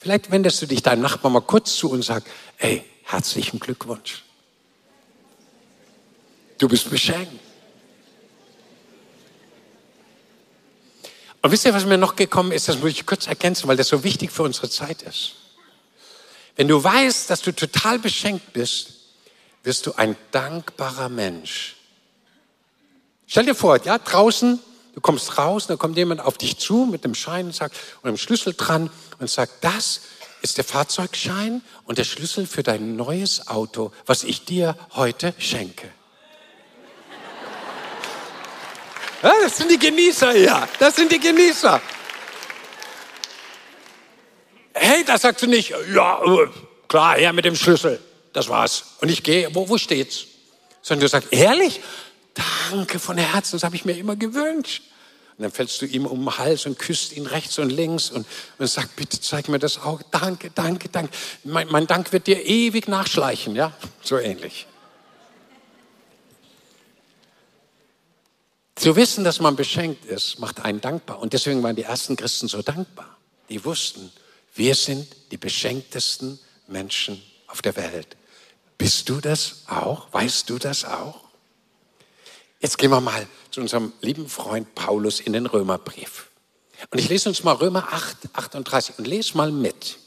Vielleicht 0.00 0.30
wendest 0.30 0.62
du 0.62 0.66
dich 0.66 0.82
deinem 0.82 1.02
Nachbarn 1.02 1.34
mal 1.34 1.42
kurz 1.42 1.76
zu 1.76 1.90
und 1.90 2.02
sagst, 2.02 2.26
ey, 2.58 2.82
herzlichen 3.04 3.60
Glückwunsch. 3.60 4.24
Du 6.56 6.66
bist 6.66 6.88
beschenkt. 6.88 7.38
Und 11.42 11.50
wisst 11.50 11.66
ihr, 11.66 11.74
was 11.74 11.84
mir 11.84 11.98
noch 11.98 12.16
gekommen 12.16 12.52
ist? 12.52 12.68
Das 12.68 12.78
muss 12.78 12.92
ich 12.92 13.04
kurz 13.04 13.26
ergänzen, 13.26 13.68
weil 13.68 13.76
das 13.76 13.88
so 13.88 14.02
wichtig 14.02 14.30
für 14.30 14.44
unsere 14.44 14.70
Zeit 14.70 15.02
ist. 15.02 15.32
Wenn 16.56 16.68
du 16.68 16.82
weißt, 16.82 17.28
dass 17.28 17.42
du 17.42 17.52
total 17.54 17.98
beschenkt 17.98 18.54
bist, 18.54 19.01
wirst 19.62 19.86
du 19.86 19.94
ein 19.94 20.16
dankbarer 20.30 21.08
Mensch. 21.08 21.76
Stell 23.26 23.46
dir 23.46 23.54
vor, 23.54 23.82
ja, 23.84 23.98
draußen, 23.98 24.58
du 24.94 25.00
kommst 25.00 25.38
raus, 25.38 25.66
da 25.66 25.76
kommt 25.76 25.96
jemand 25.96 26.20
auf 26.20 26.36
dich 26.36 26.58
zu 26.58 26.86
mit 26.90 27.04
dem 27.04 27.14
Schein 27.14 27.46
und 27.46 27.54
sagt, 27.54 27.76
und 28.02 28.08
einem 28.08 28.18
Schlüssel 28.18 28.54
dran 28.54 28.90
und 29.18 29.30
sagt, 29.30 29.64
das 29.64 30.02
ist 30.42 30.58
der 30.58 30.64
Fahrzeugschein 30.64 31.62
und 31.84 31.98
der 31.98 32.04
Schlüssel 32.04 32.46
für 32.46 32.62
dein 32.62 32.96
neues 32.96 33.46
Auto, 33.46 33.92
was 34.06 34.24
ich 34.24 34.44
dir 34.44 34.76
heute 34.94 35.34
schenke. 35.38 35.88
Ja, 39.22 39.32
das 39.40 39.56
sind 39.56 39.70
die 39.70 39.78
Genießer 39.78 40.32
hier. 40.32 40.68
Das 40.80 40.96
sind 40.96 41.12
die 41.12 41.20
Genießer. 41.20 41.80
Hey, 44.74 45.04
da 45.04 45.16
sagst 45.16 45.42
du 45.42 45.46
nicht, 45.46 45.72
ja, 45.94 46.20
äh, 46.24 46.48
klar, 46.88 47.14
her 47.14 47.32
mit 47.32 47.44
dem 47.44 47.54
Schlüssel 47.54 48.00
das 48.32 48.48
war's. 48.48 48.84
Und 49.00 49.10
ich 49.10 49.22
gehe, 49.22 49.54
wo, 49.54 49.68
wo 49.68 49.78
steht's? 49.78 50.26
Sondern 50.82 51.02
du 51.02 51.08
sagst, 51.08 51.32
ehrlich? 51.32 51.80
Danke 52.70 52.98
von 52.98 53.18
Herzen, 53.18 53.52
das 53.56 53.62
habe 53.62 53.76
ich 53.76 53.84
mir 53.84 53.96
immer 53.96 54.16
gewünscht. 54.16 54.82
Und 55.36 55.44
dann 55.44 55.52
fällst 55.52 55.80
du 55.82 55.86
ihm 55.86 56.06
um 56.06 56.24
den 56.24 56.38
Hals 56.38 56.66
und 56.66 56.78
küsst 56.78 57.12
ihn 57.12 57.26
rechts 57.26 57.58
und 57.58 57.70
links 57.70 58.10
und, 58.10 58.26
und 58.58 58.66
sagst, 58.66 58.96
bitte 58.96 59.20
zeig 59.20 59.48
mir 59.48 59.58
das 59.58 59.78
auch. 59.78 60.00
Danke, 60.10 60.50
danke, 60.54 60.88
danke. 60.88 61.12
Mein, 61.44 61.68
mein 61.68 61.86
Dank 61.86 62.12
wird 62.12 62.26
dir 62.26 62.44
ewig 62.44 62.88
nachschleichen, 62.88 63.54
ja? 63.54 63.72
So 64.02 64.18
ähnlich. 64.18 64.66
Zu 68.74 68.96
wissen, 68.96 69.24
dass 69.24 69.40
man 69.40 69.56
beschenkt 69.56 70.04
ist, 70.06 70.38
macht 70.38 70.60
einen 70.64 70.80
dankbar. 70.80 71.20
Und 71.20 71.32
deswegen 71.32 71.62
waren 71.62 71.76
die 71.76 71.82
ersten 71.82 72.16
Christen 72.16 72.48
so 72.48 72.62
dankbar. 72.62 73.16
Die 73.48 73.64
wussten, 73.64 74.12
wir 74.54 74.74
sind 74.74 75.06
die 75.30 75.36
beschenktesten 75.36 76.38
Menschen 76.66 77.22
auf 77.46 77.62
der 77.62 77.76
Welt. 77.76 78.16
Bist 78.82 79.08
du 79.08 79.20
das 79.20 79.62
auch? 79.68 80.08
Weißt 80.10 80.50
du 80.50 80.58
das 80.58 80.84
auch? 80.84 81.20
Jetzt 82.58 82.78
gehen 82.78 82.90
wir 82.90 83.00
mal 83.00 83.28
zu 83.52 83.60
unserem 83.60 83.92
lieben 84.00 84.28
Freund 84.28 84.74
Paulus 84.74 85.20
in 85.20 85.34
den 85.34 85.46
Römerbrief. 85.46 86.26
Und 86.90 86.98
ich 86.98 87.08
lese 87.08 87.28
uns 87.28 87.44
mal 87.44 87.52
Römer 87.52 87.92
8, 87.92 88.16
38 88.32 88.98
und 88.98 89.06
lese 89.06 89.36
mal 89.36 89.52
mit. 89.52 89.98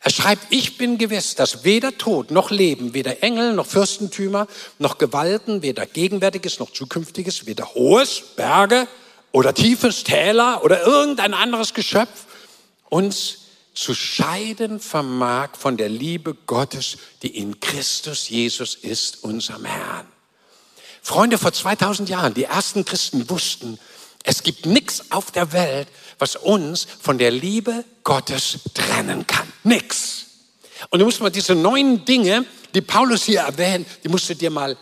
Er 0.00 0.10
schreibt, 0.10 0.48
ich 0.50 0.76
bin 0.76 0.98
gewiss, 0.98 1.36
dass 1.36 1.64
weder 1.64 1.96
Tod 1.96 2.30
noch 2.30 2.50
Leben, 2.50 2.92
weder 2.92 3.22
Engel 3.22 3.54
noch 3.54 3.66
Fürstentümer 3.66 4.46
noch 4.78 4.98
Gewalten, 4.98 5.62
weder 5.62 5.86
Gegenwärtiges 5.86 6.58
noch 6.58 6.70
Zukünftiges, 6.70 7.46
weder 7.46 7.72
Hohes, 7.72 8.20
Berge 8.36 8.86
oder 9.32 9.54
Tiefes, 9.54 10.04
Täler 10.04 10.62
oder 10.64 10.82
irgendein 10.82 11.32
anderes 11.32 11.72
Geschöpf 11.72 12.26
uns 12.90 13.43
zu 13.74 13.94
scheiden 13.94 14.80
vermag 14.80 15.56
von 15.58 15.76
der 15.76 15.88
Liebe 15.88 16.34
Gottes, 16.46 16.96
die 17.22 17.36
in 17.36 17.58
Christus 17.60 18.28
Jesus 18.28 18.76
ist, 18.76 19.24
unserem 19.24 19.64
Herrn. 19.64 20.06
Freunde, 21.02 21.36
vor 21.36 21.52
2000 21.52 22.08
Jahren, 22.08 22.34
die 22.34 22.44
ersten 22.44 22.84
Christen 22.84 23.28
wussten, 23.28 23.78
es 24.22 24.42
gibt 24.42 24.64
nichts 24.64 25.10
auf 25.10 25.30
der 25.32 25.52
Welt, 25.52 25.88
was 26.18 26.36
uns 26.36 26.86
von 27.00 27.18
der 27.18 27.30
Liebe 27.30 27.84
Gottes 28.04 28.60
trennen 28.72 29.26
kann. 29.26 29.52
Nix. 29.64 30.26
Und 30.88 31.00
du 31.00 31.04
musst 31.04 31.20
mal 31.20 31.30
diese 31.30 31.54
neuen 31.54 32.04
Dinge, 32.04 32.46
die 32.74 32.80
Paulus 32.80 33.24
hier 33.24 33.40
erwähnt, 33.40 33.86
die 34.02 34.08
musst 34.08 34.30
du 34.30 34.34
dir 34.34 34.50
mal 34.50 34.78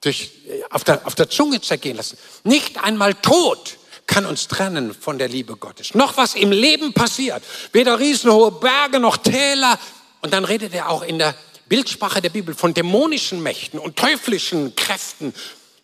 durch, 0.00 0.32
auf, 0.70 0.82
der, 0.82 1.06
auf 1.06 1.14
der 1.14 1.30
Zunge 1.30 1.60
zergehen 1.60 1.96
lassen. 1.96 2.18
Nicht 2.42 2.82
einmal 2.82 3.14
Tod 3.14 3.76
kann 4.10 4.26
uns 4.26 4.48
trennen 4.48 4.92
von 4.92 5.18
der 5.18 5.28
Liebe 5.28 5.56
Gottes. 5.56 5.94
Noch 5.94 6.16
was 6.16 6.34
im 6.34 6.50
Leben 6.50 6.92
passiert. 6.92 7.42
Weder 7.72 7.98
riesenhohe 8.00 8.50
Berge 8.50 8.98
noch 8.98 9.16
Täler. 9.16 9.78
Und 10.20 10.32
dann 10.32 10.44
redet 10.44 10.74
er 10.74 10.90
auch 10.90 11.02
in 11.02 11.18
der 11.18 11.34
Bildsprache 11.68 12.20
der 12.20 12.30
Bibel 12.30 12.54
von 12.54 12.74
dämonischen 12.74 13.40
Mächten 13.40 13.78
und 13.78 13.96
teuflischen 13.96 14.74
Kräften. 14.74 15.32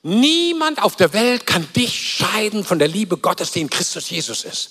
Niemand 0.02 0.83
auf 0.83 0.97
der 0.97 1.12
Welt 1.12 1.47
kann 1.47 1.66
dich 1.75 2.16
scheiden 2.16 2.64
von 2.64 2.80
der 2.80 2.88
Liebe 2.88 3.16
Gottes, 3.16 3.52
die 3.52 3.61
in 3.61 3.71
Christus 3.71 4.11
Jesus 4.11 4.42
ist. 4.45 4.71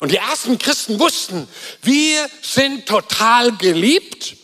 Und 0.00 0.10
die 0.10 0.16
ersten 0.16 0.58
Christen 0.58 0.98
wussten, 0.98 1.46
wir 1.82 2.28
sind 2.40 2.86
total 2.86 3.54
geliebt 3.58 4.34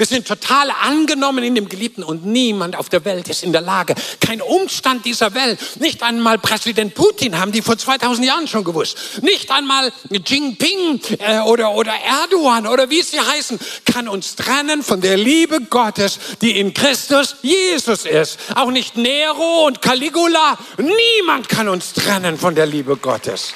wir 0.00 0.06
sind 0.06 0.26
total 0.26 0.70
angenommen 0.70 1.44
in 1.44 1.54
dem 1.54 1.68
Geliebten 1.68 2.02
und 2.02 2.24
niemand 2.24 2.74
auf 2.74 2.88
der 2.88 3.04
Welt 3.04 3.28
ist 3.28 3.42
in 3.42 3.52
der 3.52 3.60
Lage, 3.60 3.94
kein 4.18 4.40
Umstand 4.40 5.04
dieser 5.04 5.34
Welt, 5.34 5.60
nicht 5.78 6.02
einmal 6.02 6.38
Präsident 6.38 6.94
Putin 6.94 7.38
haben 7.38 7.52
die 7.52 7.60
vor 7.60 7.76
2000 7.76 8.26
Jahren 8.26 8.48
schon 8.48 8.64
gewusst, 8.64 9.20
nicht 9.20 9.50
einmal 9.50 9.92
Jinping 10.08 11.02
äh, 11.18 11.40
oder, 11.40 11.72
oder 11.72 11.92
Erdogan 11.92 12.66
oder 12.66 12.88
wie 12.88 13.02
sie 13.02 13.20
heißen, 13.20 13.58
kann 13.84 14.08
uns 14.08 14.36
trennen 14.36 14.82
von 14.82 15.02
der 15.02 15.18
Liebe 15.18 15.60
Gottes, 15.60 16.18
die 16.40 16.58
in 16.58 16.72
Christus 16.72 17.36
Jesus 17.42 18.06
ist. 18.06 18.38
Auch 18.54 18.70
nicht 18.70 18.96
Nero 18.96 19.66
und 19.66 19.82
Caligula, 19.82 20.56
niemand 20.78 21.50
kann 21.50 21.68
uns 21.68 21.92
trennen 21.92 22.38
von 22.38 22.54
der 22.54 22.64
Liebe 22.64 22.96
Gottes, 22.96 23.52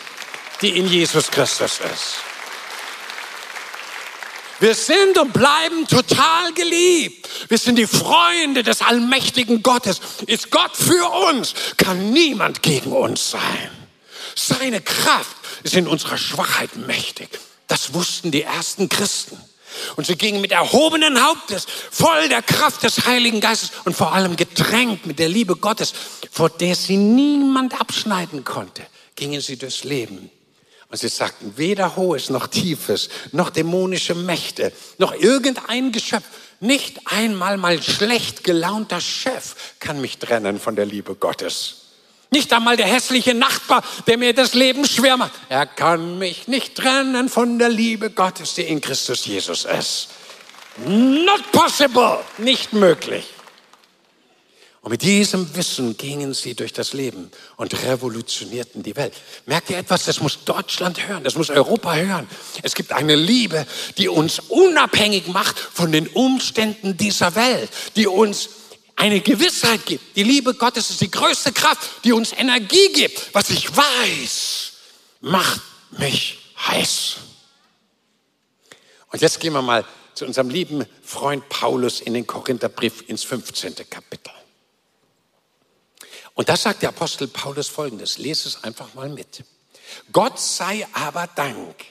die 0.60 0.76
in 0.76 0.88
Jesus 0.88 1.30
Christus 1.30 1.80
ist. 1.80 2.33
Wir 4.60 4.74
sind 4.74 5.18
und 5.18 5.32
bleiben 5.32 5.86
total 5.86 6.52
geliebt. 6.54 7.28
Wir 7.48 7.58
sind 7.58 7.76
die 7.76 7.86
Freunde 7.86 8.62
des 8.62 8.82
allmächtigen 8.82 9.62
Gottes. 9.62 10.00
Ist 10.26 10.50
Gott 10.50 10.76
für 10.76 11.08
uns, 11.28 11.54
kann 11.76 12.12
niemand 12.12 12.62
gegen 12.62 12.92
uns 12.92 13.30
sein. 13.30 13.70
Seine 14.34 14.80
Kraft 14.80 15.36
ist 15.62 15.74
in 15.74 15.86
unserer 15.86 16.18
Schwachheit 16.18 16.76
mächtig. 16.76 17.28
Das 17.68 17.94
wussten 17.94 18.30
die 18.30 18.42
ersten 18.42 18.88
Christen. 18.88 19.38
Und 19.96 20.06
sie 20.06 20.16
gingen 20.16 20.40
mit 20.40 20.52
erhobenen 20.52 21.24
Hauptes, 21.24 21.66
voll 21.90 22.28
der 22.28 22.42
Kraft 22.42 22.84
des 22.84 23.06
Heiligen 23.06 23.40
Geistes 23.40 23.72
und 23.84 23.96
vor 23.96 24.12
allem 24.12 24.36
getränkt 24.36 25.06
mit 25.06 25.18
der 25.18 25.28
Liebe 25.28 25.56
Gottes, 25.56 25.92
vor 26.30 26.48
der 26.48 26.76
sie 26.76 26.96
niemand 26.96 27.80
abschneiden 27.80 28.44
konnte, 28.44 28.86
gingen 29.16 29.40
sie 29.40 29.56
durchs 29.56 29.82
Leben 29.82 30.30
und 30.94 31.00
sie 31.00 31.08
sagten, 31.08 31.54
weder 31.56 31.96
hohes 31.96 32.30
noch 32.30 32.46
tiefes, 32.46 33.08
noch 33.32 33.50
dämonische 33.50 34.14
Mächte, 34.14 34.72
noch 34.98 35.12
irgendein 35.12 35.90
Geschöpf, 35.90 36.22
nicht 36.60 37.00
einmal 37.06 37.56
mein 37.56 37.82
schlecht 37.82 38.44
gelaunter 38.44 39.00
Chef 39.00 39.56
kann 39.80 40.00
mich 40.00 40.18
trennen 40.18 40.60
von 40.60 40.76
der 40.76 40.86
Liebe 40.86 41.16
Gottes. 41.16 41.78
Nicht 42.30 42.52
einmal 42.52 42.76
der 42.76 42.86
hässliche 42.86 43.34
Nachbar, 43.34 43.82
der 44.06 44.18
mir 44.18 44.34
das 44.34 44.54
Leben 44.54 44.84
schwer 44.84 45.16
macht. 45.16 45.32
Er 45.48 45.66
kann 45.66 46.20
mich 46.20 46.46
nicht 46.46 46.76
trennen 46.76 47.28
von 47.28 47.58
der 47.58 47.70
Liebe 47.70 48.10
Gottes, 48.10 48.54
die 48.54 48.62
in 48.62 48.80
Christus 48.80 49.26
Jesus 49.26 49.64
ist. 49.64 50.10
Not 50.86 51.50
possible. 51.50 52.20
Nicht 52.38 52.72
möglich. 52.72 53.33
Und 54.84 54.90
mit 54.90 55.00
diesem 55.00 55.56
Wissen 55.56 55.96
gingen 55.96 56.34
sie 56.34 56.54
durch 56.54 56.74
das 56.74 56.92
Leben 56.92 57.30
und 57.56 57.72
revolutionierten 57.84 58.82
die 58.82 58.94
Welt. 58.96 59.14
Merkt 59.46 59.70
ihr 59.70 59.78
etwas? 59.78 60.04
Das 60.04 60.20
muss 60.20 60.44
Deutschland 60.44 61.08
hören, 61.08 61.24
das 61.24 61.36
muss 61.36 61.48
Europa 61.48 61.94
hören. 61.94 62.28
Es 62.62 62.74
gibt 62.74 62.92
eine 62.92 63.16
Liebe, 63.16 63.66
die 63.96 64.10
uns 64.10 64.40
unabhängig 64.40 65.28
macht 65.28 65.58
von 65.58 65.90
den 65.90 66.06
Umständen 66.08 66.98
dieser 66.98 67.34
Welt, 67.34 67.70
die 67.96 68.06
uns 68.06 68.50
eine 68.94 69.22
Gewissheit 69.22 69.86
gibt. 69.86 70.16
Die 70.16 70.22
Liebe 70.22 70.52
Gottes 70.52 70.90
ist 70.90 71.00
die 71.00 71.10
größte 71.10 71.52
Kraft, 71.52 71.80
die 72.04 72.12
uns 72.12 72.34
Energie 72.34 72.92
gibt. 72.92 73.34
Was 73.34 73.48
ich 73.48 73.74
weiß, 73.74 74.72
macht 75.22 75.62
mich 75.92 76.52
heiß. 76.58 77.16
Und 79.10 79.22
jetzt 79.22 79.40
gehen 79.40 79.54
wir 79.54 79.62
mal 79.62 79.86
zu 80.12 80.26
unserem 80.26 80.50
lieben 80.50 80.84
Freund 81.02 81.48
Paulus 81.48 82.02
in 82.02 82.12
den 82.12 82.26
Korintherbrief 82.26 83.02
ins 83.08 83.24
15. 83.24 83.76
Kapitel. 83.88 84.33
Und 86.34 86.48
da 86.48 86.56
sagt 86.56 86.82
der 86.82 86.90
Apostel 86.90 87.28
Paulus 87.28 87.68
folgendes, 87.68 88.18
lese 88.18 88.48
es 88.48 88.64
einfach 88.64 88.94
mal 88.94 89.08
mit. 89.08 89.44
Gott 90.12 90.38
sei 90.40 90.86
aber 90.92 91.28
Dank, 91.34 91.84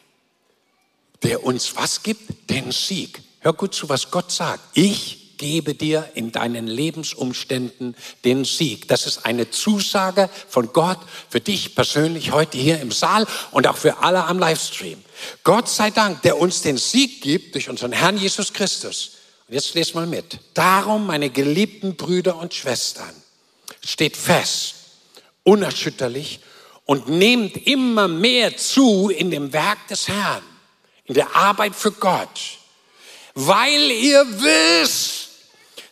der 1.23 1.43
uns 1.43 1.75
was 1.75 2.03
gibt? 2.03 2.49
Den 2.49 2.71
Sieg. 2.71 3.21
Hör 3.39 3.53
gut 3.53 3.73
zu, 3.73 3.89
was 3.89 4.11
Gott 4.11 4.31
sagt. 4.31 4.61
Ich 4.73 5.37
gebe 5.37 5.73
dir 5.75 6.09
in 6.13 6.31
deinen 6.31 6.67
Lebensumständen 6.67 7.95
den 8.23 8.45
Sieg. 8.45 8.87
Das 8.87 9.05
ist 9.05 9.25
eine 9.25 9.49
Zusage 9.49 10.29
von 10.47 10.71
Gott 10.71 10.99
für 11.29 11.41
dich 11.41 11.75
persönlich 11.75 12.31
heute 12.31 12.57
hier 12.57 12.79
im 12.79 12.91
Saal 12.91 13.27
und 13.51 13.67
auch 13.67 13.77
für 13.77 13.99
alle 13.99 14.23
am 14.25 14.39
Livestream. 14.39 15.03
Gott 15.43 15.67
sei 15.69 15.89
Dank, 15.89 16.21
der 16.21 16.37
uns 16.37 16.61
den 16.61 16.77
Sieg 16.77 17.21
gibt 17.21 17.55
durch 17.55 17.69
unseren 17.69 17.91
Herrn 17.91 18.17
Jesus 18.17 18.53
Christus. 18.53 19.11
Und 19.47 19.55
jetzt 19.55 19.73
lest 19.73 19.95
mal 19.95 20.07
mit. 20.07 20.39
Darum, 20.53 21.07
meine 21.07 21.29
geliebten 21.29 21.95
Brüder 21.95 22.37
und 22.37 22.53
Schwestern, 22.53 23.13
steht 23.83 24.17
fest, 24.17 24.75
unerschütterlich 25.43 26.39
und 26.85 27.07
nehmt 27.09 27.67
immer 27.67 28.07
mehr 28.07 28.55
zu 28.57 29.09
in 29.09 29.31
dem 29.31 29.53
Werk 29.53 29.87
des 29.87 30.07
Herrn, 30.07 30.43
in 31.05 31.13
der 31.15 31.35
Arbeit 31.35 31.75
für 31.75 31.91
Gott, 31.91 32.59
weil 33.33 33.91
ihr 33.91 34.25
wisst, 34.41 35.29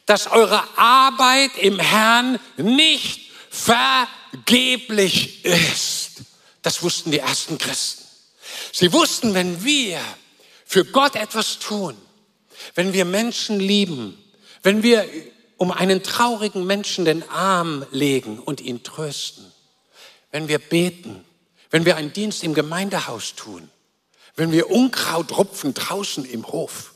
dass 0.05 0.27
eure 0.27 0.63
Arbeit 0.77 1.51
im 1.57 1.79
Herrn 1.79 2.39
nicht 2.57 3.31
vergeblich 3.49 5.45
ist. 5.45 6.23
Das 6.61 6.83
wussten 6.83 7.11
die 7.11 7.19
ersten 7.19 7.57
Christen. 7.57 8.03
Sie 8.71 8.91
wussten, 8.93 9.33
wenn 9.33 9.63
wir 9.63 9.99
für 10.65 10.85
Gott 10.85 11.15
etwas 11.15 11.59
tun, 11.59 11.97
wenn 12.75 12.93
wir 12.93 13.05
Menschen 13.05 13.59
lieben, 13.59 14.17
wenn 14.63 14.83
wir 14.83 15.07
um 15.61 15.71
einen 15.71 16.01
traurigen 16.01 16.65
Menschen 16.65 17.05
den 17.05 17.21
Arm 17.29 17.85
legen 17.91 18.39
und 18.39 18.61
ihn 18.61 18.81
trösten, 18.81 19.45
wenn 20.31 20.47
wir 20.47 20.57
beten, 20.57 21.23
wenn 21.69 21.85
wir 21.85 21.97
einen 21.97 22.13
Dienst 22.13 22.43
im 22.43 22.55
Gemeindehaus 22.55 23.35
tun, 23.35 23.69
wenn 24.35 24.51
wir 24.51 24.71
Unkraut 24.71 25.37
rupfen 25.37 25.75
draußen 25.75 26.25
im 26.25 26.47
Hof, 26.47 26.95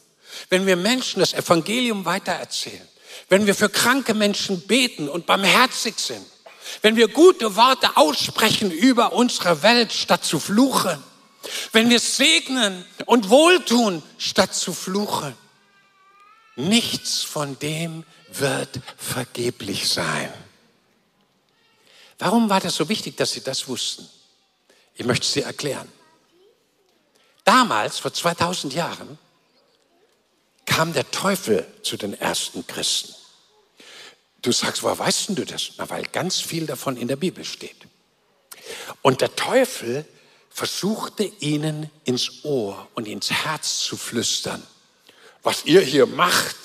wenn 0.50 0.66
wir 0.66 0.78
Menschen 0.78 1.20
das 1.20 1.36
Evangelium 1.36 2.06
weitererzählen, 2.06 2.88
wenn 3.30 3.46
wir 3.46 3.54
für 3.54 3.70
kranke 3.70 4.16
Menschen 4.16 4.62
beten 4.62 5.10
und 5.10 5.28
barmherzig 5.28 6.00
sind, 6.00 6.26
wenn 6.82 6.96
wir 6.96 7.08
gute 7.08 7.56
Worte 7.56 7.96
aussprechen 7.98 8.72
über 8.72 9.14
unsere 9.14 9.62
Welt 9.62 9.94
statt 9.94 10.26
zu 10.26 10.40
fluchen, 10.40 11.04
wenn 11.72 11.92
wir 11.92 12.00
segnen 12.00 12.84
und 13.06 13.30
wohltun 13.30 14.02
statt 14.18 14.56
zu 14.56 14.74
fluchen. 14.74 15.36
Nichts 16.56 17.22
von 17.22 17.60
dem 17.60 18.06
wird 18.40 18.80
vergeblich 18.98 19.90
sein. 19.90 20.34
Warum 22.18 22.50
war 22.50 22.60
das 22.60 22.76
so 22.76 22.88
wichtig, 22.90 23.18
dass 23.18 23.32
sie 23.32 23.42
das 23.42 23.68
wussten? 23.68 24.08
Ich 24.96 25.06
möchte 25.06 25.26
es 25.26 25.34
dir 25.34 25.46
erklären. 25.46 25.92
Damals, 27.44 28.00
vor 28.00 28.14
2000 28.14 28.74
Jahren, 28.74 29.18
kam 30.66 30.94
der 30.94 31.10
Teufel 31.12 31.66
zu 31.84 31.98
den 31.98 32.14
ersten 32.20 32.66
Christen. 32.66 33.14
Du 34.42 34.52
sagst, 34.52 34.84
woher 34.84 34.98
weißt 34.98 35.30
du 35.30 35.46
das? 35.46 35.72
Na, 35.78 35.90
weil 35.90 36.04
ganz 36.04 36.40
viel 36.40 36.66
davon 36.66 36.98
in 36.98 37.08
der 37.08 37.16
Bibel 37.16 37.44
steht. 37.44 37.78
Und 39.02 39.22
der 39.22 39.36
Teufel 39.36 40.06
versuchte 40.50 41.24
ihnen 41.24 41.90
ins 42.04 42.46
Ohr 42.46 42.88
und 42.96 43.08
ins 43.08 43.30
Herz 43.30 43.80
zu 43.80 43.98
flüstern. 43.98 44.66
Was 45.44 45.66
ihr 45.66 45.82
hier 45.82 46.06
macht, 46.06 46.56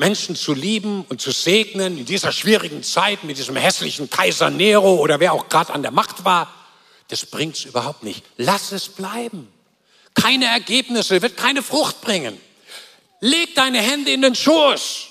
Menschen 0.00 0.34
zu 0.34 0.54
lieben 0.54 1.04
und 1.10 1.20
zu 1.20 1.30
segnen 1.30 1.98
in 1.98 2.06
dieser 2.06 2.32
schwierigen 2.32 2.82
Zeit 2.82 3.22
mit 3.22 3.36
diesem 3.36 3.54
hässlichen 3.54 4.08
Kaiser 4.08 4.48
Nero 4.48 4.94
oder 4.94 5.20
wer 5.20 5.34
auch 5.34 5.50
gerade 5.50 5.74
an 5.74 5.82
der 5.82 5.90
Macht 5.90 6.24
war, 6.24 6.50
das 7.08 7.26
bringt 7.26 7.56
es 7.56 7.66
überhaupt 7.66 8.02
nicht. 8.02 8.24
Lass 8.38 8.72
es 8.72 8.88
bleiben. 8.88 9.52
Keine 10.14 10.46
Ergebnisse, 10.46 11.20
wird 11.20 11.36
keine 11.36 11.62
Frucht 11.62 12.00
bringen. 12.00 12.40
Leg 13.20 13.54
deine 13.54 13.78
Hände 13.78 14.10
in 14.10 14.22
den 14.22 14.34
Schoß. 14.34 15.08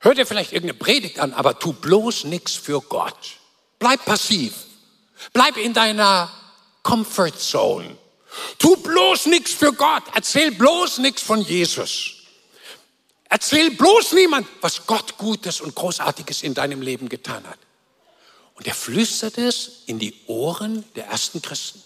Hör 0.00 0.14
dir 0.16 0.26
vielleicht 0.26 0.52
irgendeine 0.52 0.80
Predigt 0.80 1.20
an, 1.20 1.32
aber 1.32 1.56
tu 1.56 1.72
bloß 1.72 2.24
nichts 2.24 2.56
für 2.56 2.80
Gott. 2.80 3.38
Bleib 3.78 4.04
passiv. 4.04 4.52
Bleib 5.32 5.56
in 5.56 5.74
deiner 5.74 6.28
Comfort 6.82 7.38
Zone. 7.38 7.96
Tu 8.58 8.76
bloß 8.78 9.26
nichts 9.26 9.52
für 9.52 9.72
Gott. 9.72 10.02
Erzähl 10.12 10.50
bloß 10.50 10.98
nichts 10.98 11.22
von 11.22 11.40
Jesus. 11.40 12.17
Erzähl 13.28 13.70
bloß 13.72 14.12
niemand, 14.12 14.46
was 14.60 14.86
Gott 14.86 15.18
Gutes 15.18 15.60
und 15.60 15.74
Großartiges 15.74 16.42
in 16.42 16.54
deinem 16.54 16.80
Leben 16.80 17.08
getan 17.08 17.46
hat. 17.46 17.58
Und 18.54 18.66
er 18.66 18.74
flüstert 18.74 19.38
es 19.38 19.82
in 19.86 19.98
die 19.98 20.14
Ohren 20.26 20.84
der 20.94 21.06
ersten 21.06 21.42
Christen. 21.42 21.82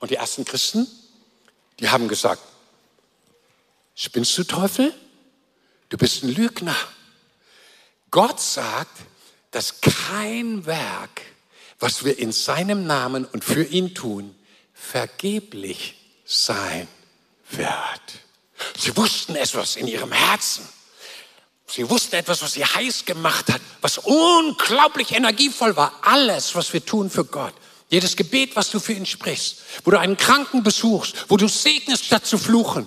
Und 0.00 0.10
die 0.10 0.16
ersten 0.16 0.44
Christen, 0.44 0.88
die 1.78 1.88
haben 1.88 2.08
gesagt, 2.08 2.42
spinnst 3.94 4.36
du 4.36 4.44
Teufel? 4.44 4.92
Du 5.88 5.96
bist 5.96 6.22
ein 6.22 6.30
Lügner. 6.30 6.76
Gott 8.10 8.40
sagt, 8.40 8.98
dass 9.52 9.80
kein 9.80 10.66
Werk, 10.66 11.22
was 11.78 12.04
wir 12.04 12.18
in 12.18 12.32
seinem 12.32 12.86
Namen 12.86 13.24
und 13.24 13.44
für 13.44 13.64
ihn 13.64 13.94
tun, 13.94 14.34
vergeblich 14.74 15.96
sein 16.24 16.88
wird. 17.50 17.70
Sie 18.78 18.96
wussten 18.96 19.36
etwas 19.36 19.76
in 19.76 19.86
ihrem 19.86 20.12
Herzen. 20.12 20.68
Sie 21.66 21.88
wussten 21.88 22.16
etwas, 22.16 22.42
was 22.42 22.54
sie 22.54 22.64
heiß 22.64 23.04
gemacht 23.04 23.52
hat, 23.52 23.60
was 23.80 23.98
unglaublich 23.98 25.12
energievoll 25.12 25.76
war. 25.76 25.92
Alles, 26.02 26.54
was 26.54 26.72
wir 26.72 26.84
tun 26.84 27.10
für 27.10 27.24
Gott. 27.24 27.54
Jedes 27.88 28.16
Gebet, 28.16 28.56
was 28.56 28.70
du 28.70 28.80
für 28.80 28.92
ihn 28.92 29.06
sprichst, 29.06 29.58
wo 29.84 29.90
du 29.90 29.98
einen 29.98 30.16
Kranken 30.16 30.62
besuchst, 30.62 31.26
wo 31.28 31.36
du 31.36 31.48
segnest 31.48 32.04
statt 32.04 32.26
zu 32.26 32.38
fluchen, 32.38 32.86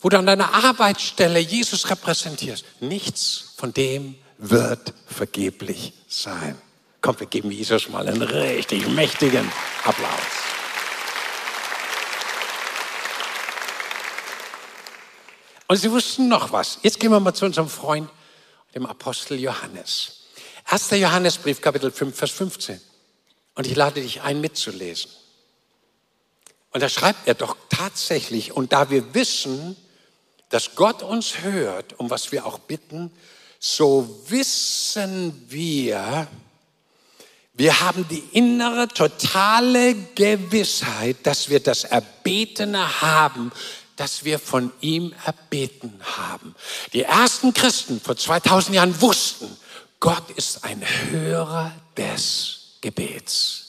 wo 0.00 0.08
du 0.08 0.18
an 0.18 0.26
deiner 0.26 0.52
Arbeitsstelle 0.52 1.38
Jesus 1.40 1.88
repräsentierst. 1.90 2.64
Nichts 2.80 3.54
von 3.56 3.72
dem 3.72 4.16
wird 4.38 4.92
vergeblich 5.06 5.92
sein. 6.08 6.60
Komm, 7.00 7.18
wir 7.20 7.26
geben 7.26 7.50
Jesus 7.50 7.88
mal 7.88 8.06
einen 8.08 8.22
richtig 8.22 8.88
mächtigen 8.88 9.50
Applaus. 9.84 10.43
Und 15.66 15.76
sie 15.76 15.90
wussten 15.90 16.28
noch 16.28 16.52
was. 16.52 16.78
Jetzt 16.82 17.00
gehen 17.00 17.10
wir 17.10 17.20
mal 17.20 17.34
zu 17.34 17.46
unserem 17.46 17.68
Freund, 17.68 18.10
dem 18.74 18.86
Apostel 18.86 19.38
Johannes. 19.38 20.24
1. 20.66 20.90
Johannesbrief, 20.90 21.60
Kapitel 21.60 21.90
5, 21.90 22.16
Vers 22.16 22.30
15. 22.32 22.80
Und 23.54 23.66
ich 23.66 23.76
lade 23.76 24.00
dich 24.02 24.22
ein, 24.22 24.40
mitzulesen. 24.40 25.10
Und 26.72 26.82
da 26.82 26.88
schreibt 26.88 27.28
er 27.28 27.34
doch 27.34 27.56
tatsächlich, 27.68 28.52
und 28.52 28.72
da 28.72 28.90
wir 28.90 29.14
wissen, 29.14 29.76
dass 30.50 30.74
Gott 30.74 31.02
uns 31.02 31.42
hört, 31.42 31.98
um 31.98 32.10
was 32.10 32.32
wir 32.32 32.46
auch 32.46 32.58
bitten, 32.58 33.12
so 33.60 34.22
wissen 34.28 35.46
wir, 35.48 36.26
wir 37.54 37.80
haben 37.80 38.06
die 38.08 38.24
innere, 38.32 38.88
totale 38.88 39.94
Gewissheit, 40.14 41.18
dass 41.22 41.48
wir 41.48 41.60
das 41.60 41.84
Erbetene 41.84 43.00
haben, 43.00 43.52
das 43.96 44.24
wir 44.24 44.38
von 44.38 44.72
ihm 44.80 45.14
erbeten 45.24 45.92
haben. 46.16 46.54
Die 46.92 47.02
ersten 47.02 47.54
Christen 47.54 48.00
vor 48.00 48.16
2000 48.16 48.76
Jahren 48.76 49.00
wussten, 49.00 49.56
Gott 50.00 50.30
ist 50.36 50.64
ein 50.64 50.82
Hörer 51.10 51.72
des 51.96 52.76
Gebets. 52.80 53.60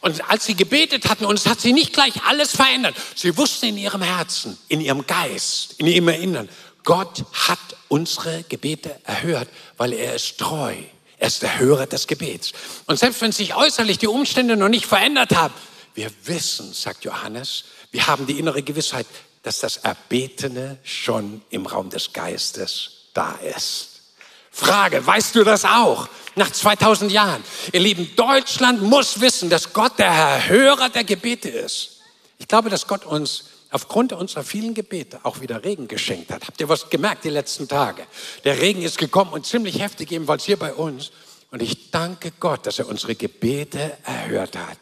Und 0.00 0.30
als 0.30 0.46
sie 0.46 0.54
gebetet 0.54 1.08
hatten, 1.08 1.24
und 1.24 1.38
es 1.38 1.46
hat 1.46 1.60
sie 1.60 1.72
nicht 1.72 1.92
gleich 1.92 2.22
alles 2.24 2.52
verändert, 2.52 2.94
sie 3.14 3.36
wussten 3.36 3.66
in 3.66 3.78
ihrem 3.78 4.02
Herzen, 4.02 4.56
in 4.68 4.80
ihrem 4.80 5.06
Geist, 5.06 5.74
in 5.78 5.86
ihrem 5.86 6.08
Erinnern, 6.08 6.48
Gott 6.84 7.24
hat 7.32 7.58
unsere 7.88 8.44
Gebete 8.44 8.98
erhört, 9.04 9.48
weil 9.76 9.92
er 9.92 10.14
ist 10.14 10.38
treu. 10.38 10.74
Er 11.18 11.26
ist 11.26 11.42
der 11.42 11.58
Hörer 11.58 11.86
des 11.86 12.06
Gebets. 12.06 12.52
Und 12.86 12.98
selbst 12.98 13.20
wenn 13.20 13.32
sich 13.32 13.56
äußerlich 13.56 13.98
die 13.98 14.06
Umstände 14.06 14.56
noch 14.56 14.68
nicht 14.68 14.86
verändert 14.86 15.34
haben, 15.34 15.52
wir 15.98 16.12
wissen, 16.26 16.72
sagt 16.72 17.04
Johannes, 17.04 17.64
wir 17.90 18.06
haben 18.06 18.24
die 18.24 18.38
innere 18.38 18.62
Gewissheit, 18.62 19.04
dass 19.42 19.58
das 19.58 19.78
Erbetene 19.78 20.78
schon 20.84 21.42
im 21.50 21.66
Raum 21.66 21.90
des 21.90 22.12
Geistes 22.12 23.08
da 23.14 23.32
ist. 23.32 23.88
Frage, 24.52 25.04
weißt 25.04 25.34
du 25.34 25.42
das 25.42 25.64
auch? 25.64 26.08
Nach 26.36 26.52
2000 26.52 27.10
Jahren. 27.10 27.42
Ihr 27.72 27.80
Lieben, 27.80 28.14
Deutschland 28.14 28.80
muss 28.80 29.20
wissen, 29.20 29.50
dass 29.50 29.72
Gott 29.72 29.98
der 29.98 30.06
Erhörer 30.06 30.88
der 30.88 31.02
Gebete 31.02 31.48
ist. 31.48 31.96
Ich 32.38 32.46
glaube, 32.46 32.70
dass 32.70 32.86
Gott 32.86 33.04
uns 33.04 33.46
aufgrund 33.72 34.12
unserer 34.12 34.44
vielen 34.44 34.74
Gebete 34.74 35.18
auch 35.24 35.40
wieder 35.40 35.64
Regen 35.64 35.88
geschenkt 35.88 36.30
hat. 36.30 36.46
Habt 36.46 36.60
ihr 36.60 36.68
was 36.68 36.90
gemerkt 36.90 37.24
die 37.24 37.30
letzten 37.30 37.66
Tage? 37.66 38.06
Der 38.44 38.60
Regen 38.60 38.82
ist 38.82 38.98
gekommen 38.98 39.32
und 39.32 39.46
ziemlich 39.46 39.80
heftig, 39.80 40.12
ebenfalls 40.12 40.44
hier 40.44 40.60
bei 40.60 40.72
uns. 40.72 41.10
Und 41.50 41.60
ich 41.60 41.90
danke 41.90 42.30
Gott, 42.38 42.66
dass 42.66 42.78
er 42.78 42.86
unsere 42.86 43.16
Gebete 43.16 43.98
erhört 44.04 44.56
hat. 44.56 44.78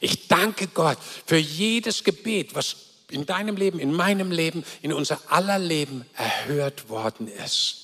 Ich 0.00 0.28
danke 0.28 0.68
Gott 0.68 0.98
für 1.26 1.36
jedes 1.36 2.04
Gebet, 2.04 2.54
was 2.54 2.76
in 3.10 3.26
deinem 3.26 3.56
Leben, 3.56 3.78
in 3.78 3.92
meinem 3.92 4.30
Leben, 4.30 4.64
in 4.80 4.92
unser 4.92 5.18
aller 5.28 5.58
Leben 5.58 6.04
erhört 6.16 6.88
worden 6.88 7.28
ist. 7.28 7.76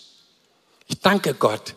Ich 0.88 1.00
danke 1.00 1.34
Gott, 1.34 1.74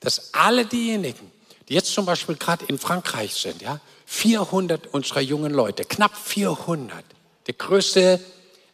dass 0.00 0.32
alle 0.34 0.64
diejenigen, 0.64 1.30
die 1.68 1.74
jetzt 1.74 1.92
zum 1.92 2.06
Beispiel 2.06 2.36
gerade 2.36 2.64
in 2.66 2.78
Frankreich 2.78 3.34
sind, 3.34 3.60
ja, 3.60 3.80
400 4.06 4.86
unserer 4.94 5.20
jungen 5.20 5.52
Leute, 5.52 5.84
knapp 5.84 6.16
400, 6.16 7.04
der 7.46 7.54
größte 7.54 8.20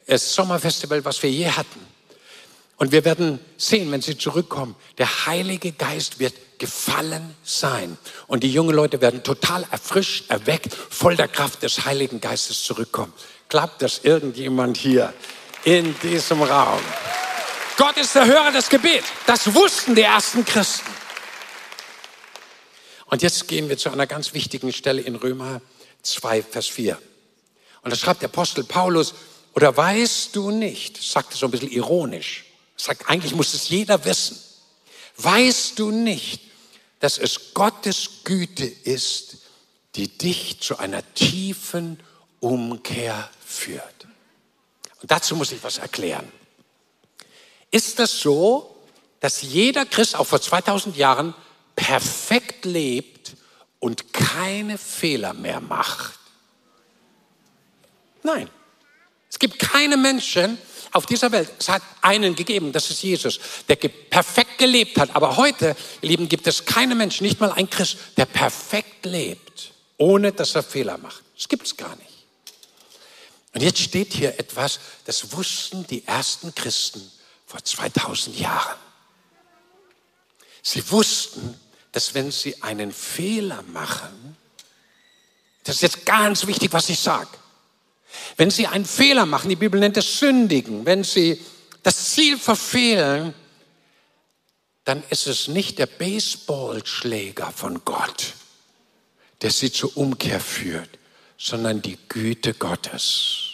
äh, 0.06 0.18
Sommerfestival, 0.18 1.04
was 1.04 1.22
wir 1.22 1.30
je 1.30 1.48
hatten. 1.48 1.91
Und 2.76 2.90
wir 2.90 3.04
werden 3.04 3.38
sehen, 3.56 3.92
wenn 3.92 4.02
sie 4.02 4.18
zurückkommen, 4.18 4.74
der 4.98 5.26
Heilige 5.26 5.72
Geist 5.72 6.18
wird 6.18 6.34
gefallen 6.58 7.34
sein. 7.44 7.96
Und 8.26 8.42
die 8.42 8.52
jungen 8.52 8.74
Leute 8.74 9.00
werden 9.00 9.22
total 9.22 9.64
erfrischt, 9.70 10.30
erweckt, 10.30 10.74
voll 10.74 11.16
der 11.16 11.28
Kraft 11.28 11.62
des 11.62 11.84
Heiligen 11.84 12.20
Geistes 12.20 12.62
zurückkommen. 12.64 13.12
Glaubt 13.48 13.82
das 13.82 14.00
irgendjemand 14.04 14.76
hier 14.76 15.12
in 15.64 15.94
diesem 16.00 16.42
Raum? 16.42 16.80
Gott 17.76 17.96
ist 17.96 18.14
der 18.14 18.26
Hörer 18.26 18.52
des 18.52 18.68
Gebets. 18.68 19.08
Das 19.26 19.54
wussten 19.54 19.94
die 19.94 20.02
ersten 20.02 20.44
Christen. 20.44 20.90
Und 23.06 23.22
jetzt 23.22 23.46
gehen 23.48 23.68
wir 23.68 23.76
zu 23.76 23.90
einer 23.90 24.06
ganz 24.06 24.34
wichtigen 24.34 24.72
Stelle 24.72 25.02
in 25.02 25.16
Römer 25.16 25.60
2, 26.02 26.42
Vers 26.42 26.66
4. 26.68 26.98
Und 27.82 27.90
da 27.92 27.96
schreibt 27.96 28.22
der 28.22 28.28
Apostel 28.28 28.64
Paulus, 28.64 29.14
oder 29.54 29.76
weißt 29.76 30.34
du 30.34 30.50
nicht, 30.50 31.02
sagt 31.02 31.34
es 31.34 31.40
so 31.40 31.46
ein 31.46 31.50
bisschen 31.50 31.70
ironisch, 31.70 32.44
sagt, 32.84 33.08
eigentlich 33.08 33.34
muss 33.34 33.54
es 33.54 33.68
jeder 33.68 34.04
wissen, 34.04 34.38
weißt 35.16 35.78
du 35.78 35.90
nicht, 35.90 36.40
dass 37.00 37.18
es 37.18 37.54
Gottes 37.54 38.24
Güte 38.24 38.64
ist, 38.64 39.38
die 39.94 40.08
dich 40.08 40.60
zu 40.60 40.78
einer 40.78 41.02
tiefen 41.14 42.00
Umkehr 42.40 43.28
führt. 43.44 44.06
Und 45.00 45.10
dazu 45.10 45.36
muss 45.36 45.52
ich 45.52 45.62
was 45.62 45.78
erklären. 45.78 46.30
Ist 47.70 47.98
das 47.98 48.20
so, 48.20 48.76
dass 49.20 49.42
jeder 49.42 49.86
Christ 49.86 50.16
auch 50.16 50.26
vor 50.26 50.40
2000 50.40 50.96
Jahren 50.96 51.34
perfekt 51.74 52.64
lebt 52.64 53.34
und 53.80 54.12
keine 54.12 54.78
Fehler 54.78 55.32
mehr 55.34 55.60
macht? 55.60 56.18
Nein. 58.22 58.48
Es 59.30 59.38
gibt 59.38 59.58
keine 59.58 59.96
Menschen 59.96 60.58
auf 60.92 61.06
dieser 61.06 61.32
Welt. 61.32 61.50
Es 61.58 61.68
hat 61.68 61.82
einen 62.00 62.34
gegeben, 62.34 62.72
das 62.72 62.90
ist 62.90 63.02
Jesus, 63.02 63.40
der 63.68 63.76
perfekt 63.76 64.58
gelebt 64.58 64.98
hat. 64.98 65.16
Aber 65.16 65.36
heute, 65.36 65.74
ihr 66.02 66.08
Lieben, 66.08 66.28
gibt 66.28 66.46
es 66.46 66.64
keine 66.64 66.94
Menschen, 66.94 67.24
nicht 67.24 67.40
mal 67.40 67.52
ein 67.52 67.68
Christ, 67.68 67.96
der 68.16 68.26
perfekt 68.26 69.06
lebt, 69.06 69.72
ohne 69.96 70.32
dass 70.32 70.54
er 70.54 70.62
Fehler 70.62 70.98
macht. 70.98 71.22
Das 71.36 71.48
gibt 71.48 71.66
es 71.66 71.76
gar 71.76 71.96
nicht. 71.96 72.08
Und 73.54 73.62
jetzt 73.62 73.80
steht 73.80 74.12
hier 74.12 74.38
etwas, 74.38 74.80
das 75.04 75.32
wussten 75.32 75.86
die 75.86 76.06
ersten 76.06 76.54
Christen 76.54 77.10
vor 77.46 77.62
2000 77.62 78.38
Jahren. 78.38 78.78
Sie 80.62 80.90
wussten, 80.90 81.58
dass 81.90 82.14
wenn 82.14 82.30
sie 82.30 82.62
einen 82.62 82.92
Fehler 82.92 83.62
machen, 83.62 84.36
das 85.64 85.76
ist 85.76 85.82
jetzt 85.82 86.06
ganz 86.06 86.46
wichtig, 86.46 86.72
was 86.72 86.88
ich 86.88 86.98
sage, 86.98 87.28
wenn 88.36 88.50
sie 88.50 88.66
einen 88.66 88.84
Fehler 88.84 89.26
machen, 89.26 89.48
die 89.48 89.56
Bibel 89.56 89.80
nennt 89.80 89.96
es 89.96 90.18
Sündigen, 90.18 90.86
wenn 90.86 91.04
sie 91.04 91.40
das 91.82 92.10
Ziel 92.10 92.38
verfehlen, 92.38 93.34
dann 94.84 95.02
ist 95.10 95.26
es 95.26 95.48
nicht 95.48 95.78
der 95.78 95.86
Baseballschläger 95.86 97.52
von 97.52 97.84
Gott, 97.84 98.34
der 99.42 99.50
sie 99.50 99.70
zur 99.70 99.96
Umkehr 99.96 100.40
führt, 100.40 100.90
sondern 101.38 101.82
die 101.82 101.98
Güte 102.08 102.54
Gottes. 102.54 103.50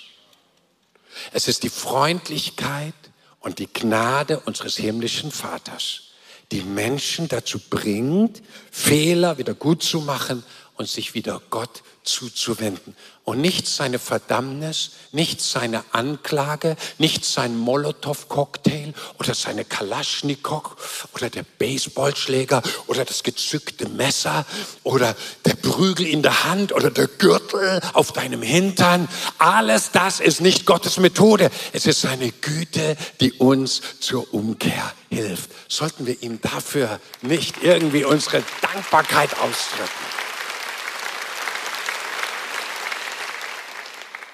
Es 1.32 1.48
ist 1.48 1.62
die 1.62 1.70
Freundlichkeit 1.70 2.94
und 3.40 3.58
die 3.58 3.72
Gnade 3.72 4.40
unseres 4.40 4.76
himmlischen 4.76 5.30
Vaters, 5.30 6.02
die 6.50 6.62
Menschen 6.62 7.28
dazu 7.28 7.58
bringt, 7.58 8.42
Fehler 8.70 9.38
wieder 9.38 9.54
gut 9.54 9.82
zu 9.82 10.00
machen 10.00 10.42
und 10.78 10.88
sich 10.88 11.14
wieder 11.14 11.42
Gott 11.50 11.82
zuzuwenden. 12.04 12.96
Und 13.24 13.42
nicht 13.42 13.66
seine 13.66 13.98
Verdammnis, 13.98 14.92
nicht 15.12 15.42
seine 15.42 15.84
Anklage, 15.92 16.76
nicht 16.96 17.26
sein 17.26 17.58
Molotow-Cocktail 17.58 18.94
oder 19.18 19.34
seine 19.34 19.66
Kalaschnikow 19.66 21.08
oder 21.12 21.28
der 21.28 21.42
Baseballschläger 21.42 22.62
oder 22.86 23.04
das 23.04 23.22
gezückte 23.24 23.88
Messer 23.88 24.46
oder 24.82 25.14
der 25.44 25.56
Prügel 25.56 26.06
in 26.06 26.22
der 26.22 26.44
Hand 26.44 26.72
oder 26.72 26.90
der 26.90 27.08
Gürtel 27.08 27.82
auf 27.92 28.12
deinem 28.12 28.40
Hintern. 28.40 29.08
Alles 29.36 29.90
das 29.90 30.20
ist 30.20 30.40
nicht 30.40 30.64
Gottes 30.64 30.96
Methode. 30.96 31.50
Es 31.74 31.84
ist 31.84 32.00
seine 32.00 32.30
Güte, 32.32 32.96
die 33.20 33.32
uns 33.32 33.82
zur 34.00 34.32
Umkehr 34.32 34.94
hilft. 35.10 35.50
Sollten 35.68 36.06
wir 36.06 36.22
ihm 36.22 36.40
dafür 36.40 36.98
nicht 37.20 37.62
irgendwie 37.62 38.04
unsere 38.04 38.42
Dankbarkeit 38.62 39.32
ausdrücken? 39.40 40.27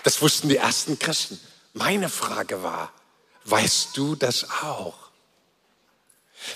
Das 0.05 0.23
wussten 0.23 0.49
die 0.49 0.59
ersten 0.59 0.99
Christen. 0.99 1.41
Meine 1.73 2.09
Frage 2.09 2.63
war, 2.63 2.93
weißt 3.45 3.97
du 3.97 4.15
das 4.15 4.49
auch? 4.63 4.95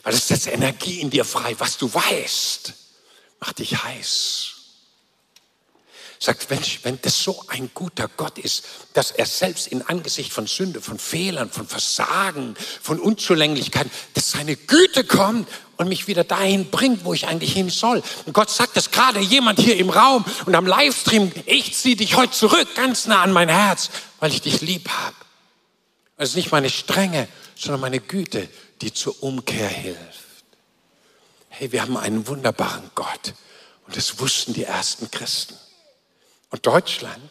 Weil 0.02 0.14
es 0.14 0.28
setzt 0.28 0.46
Energie 0.46 1.00
in 1.00 1.10
dir 1.10 1.24
frei. 1.24 1.56
Was 1.58 1.78
du 1.78 1.92
weißt, 1.92 2.74
macht 3.40 3.58
dich 3.58 3.82
heiß. 3.82 4.54
Sagt, 6.20 6.50
Mensch, 6.50 6.80
wenn 6.82 7.00
das 7.00 7.22
so 7.22 7.44
ein 7.48 7.70
guter 7.72 8.08
Gott 8.08 8.38
ist, 8.38 8.64
dass 8.92 9.12
er 9.12 9.24
selbst 9.24 9.68
in 9.68 9.82
Angesicht 9.82 10.32
von 10.32 10.46
Sünde, 10.46 10.80
von 10.80 10.98
Fehlern, 10.98 11.50
von 11.50 11.66
Versagen, 11.66 12.56
von 12.82 12.98
Unzulänglichkeiten, 12.98 13.90
dass 14.14 14.32
seine 14.32 14.56
Güte 14.56 15.04
kommt 15.04 15.48
und 15.78 15.88
mich 15.88 16.06
wieder 16.08 16.24
dahin 16.24 16.70
bringt, 16.70 17.04
wo 17.04 17.14
ich 17.14 17.26
eigentlich 17.26 17.52
hin 17.52 17.70
soll. 17.70 18.02
Und 18.26 18.32
Gott 18.32 18.50
sagt 18.50 18.76
das 18.76 18.90
gerade 18.90 19.20
jemand 19.20 19.60
hier 19.60 19.76
im 19.76 19.90
Raum 19.90 20.24
und 20.44 20.54
am 20.54 20.66
Livestream, 20.66 21.32
ich 21.46 21.74
ziehe 21.74 21.96
dich 21.96 22.16
heute 22.16 22.32
zurück, 22.32 22.68
ganz 22.74 23.06
nah 23.06 23.22
an 23.22 23.32
mein 23.32 23.48
Herz, 23.48 23.90
weil 24.18 24.32
ich 24.32 24.42
dich 24.42 24.60
lieb 24.60 24.88
habe. 24.90 25.16
Es 26.16 26.30
ist 26.30 26.36
nicht 26.36 26.50
meine 26.50 26.68
Strenge, 26.68 27.28
sondern 27.54 27.80
meine 27.80 28.00
Güte, 28.00 28.48
die 28.80 28.92
zur 28.92 29.22
Umkehr 29.22 29.68
hilft. 29.68 29.98
Hey, 31.48 31.72
wir 31.72 31.82
haben 31.82 31.96
einen 31.96 32.26
wunderbaren 32.26 32.90
Gott. 32.94 33.34
Und 33.86 33.96
das 33.96 34.20
wussten 34.20 34.52
die 34.52 34.64
ersten 34.64 35.10
Christen. 35.10 35.56
Und 36.50 36.66
Deutschland 36.66 37.22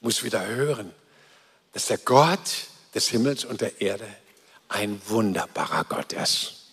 muss 0.00 0.22
wieder 0.22 0.46
hören, 0.46 0.92
dass 1.72 1.86
der 1.86 1.98
Gott 1.98 2.38
des 2.94 3.08
Himmels 3.08 3.44
und 3.44 3.60
der 3.60 3.80
Erde 3.80 4.08
ein 4.68 5.00
wunderbarer 5.06 5.84
Gott 5.84 6.12
ist. 6.12 6.65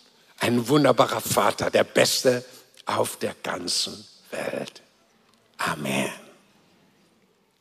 Ein 0.44 0.68
wunderbarer 0.68 1.22
Vater, 1.22 1.72
der 1.72 1.86
Beste 1.86 2.44
auf 2.86 3.16
der 3.16 3.34
ganzen 3.44 4.06
Welt. 4.30 4.82
Amen. 5.58 6.12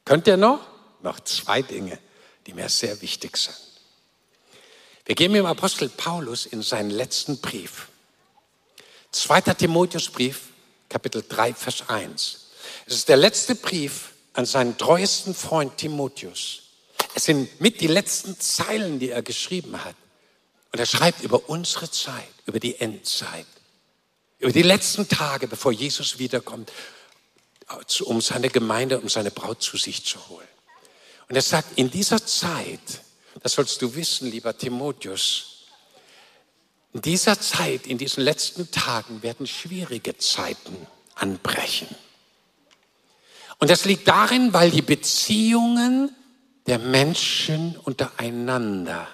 Könnt 0.04 0.26
ihr 0.26 0.36
noch? 0.36 0.66
Noch 1.00 1.20
zwei 1.20 1.62
Dinge, 1.62 1.96
die 2.44 2.54
mir 2.54 2.68
sehr 2.68 3.00
wichtig 3.00 3.36
sind. 3.36 3.56
Wir 5.04 5.14
gehen 5.14 5.30
mit 5.30 5.38
dem 5.38 5.46
Apostel 5.46 5.90
Paulus 5.90 6.44
in 6.44 6.60
seinen 6.60 6.90
letzten 6.90 7.40
Brief. 7.40 7.86
Zweiter 9.12 9.56
Timotheusbrief, 9.56 10.48
Kapitel 10.88 11.24
3, 11.28 11.54
Vers 11.54 11.88
1. 11.88 12.46
Es 12.86 12.94
ist 12.94 13.08
der 13.08 13.16
letzte 13.16 13.54
Brief 13.54 14.10
an 14.32 14.44
seinen 14.44 14.76
treuesten 14.76 15.36
Freund 15.36 15.76
Timotheus. 15.76 16.62
Es 17.14 17.26
sind 17.26 17.60
mit 17.60 17.80
die 17.80 17.86
letzten 17.86 18.40
Zeilen, 18.40 18.98
die 18.98 19.10
er 19.10 19.22
geschrieben 19.22 19.84
hat. 19.84 19.94
Und 20.72 20.78
er 20.78 20.86
schreibt 20.86 21.22
über 21.22 21.48
unsere 21.48 21.90
Zeit, 21.90 22.32
über 22.46 22.58
die 22.58 22.80
Endzeit, 22.80 23.46
über 24.38 24.52
die 24.52 24.62
letzten 24.62 25.06
Tage, 25.08 25.46
bevor 25.46 25.70
Jesus 25.70 26.18
wiederkommt, 26.18 26.72
um 28.00 28.20
seine 28.20 28.48
Gemeinde, 28.48 28.98
um 28.98 29.08
seine 29.08 29.30
Braut 29.30 29.62
zu 29.62 29.76
sich 29.76 30.04
zu 30.04 30.28
holen. 30.28 30.48
Und 31.28 31.36
er 31.36 31.42
sagt, 31.42 31.78
in 31.78 31.90
dieser 31.90 32.24
Zeit, 32.26 32.80
das 33.42 33.52
sollst 33.52 33.80
du 33.82 33.94
wissen, 33.94 34.30
lieber 34.30 34.56
Timotheus, 34.56 35.52
in 36.92 37.00
dieser 37.00 37.40
Zeit, 37.40 37.86
in 37.86 37.96
diesen 37.96 38.22
letzten 38.22 38.70
Tagen 38.70 39.22
werden 39.22 39.46
schwierige 39.46 40.18
Zeiten 40.18 40.86
anbrechen. 41.14 41.88
Und 43.58 43.70
das 43.70 43.84
liegt 43.84 44.08
darin, 44.08 44.52
weil 44.52 44.70
die 44.70 44.82
Beziehungen 44.82 46.14
der 46.66 46.78
Menschen 46.78 47.78
untereinander, 47.78 49.08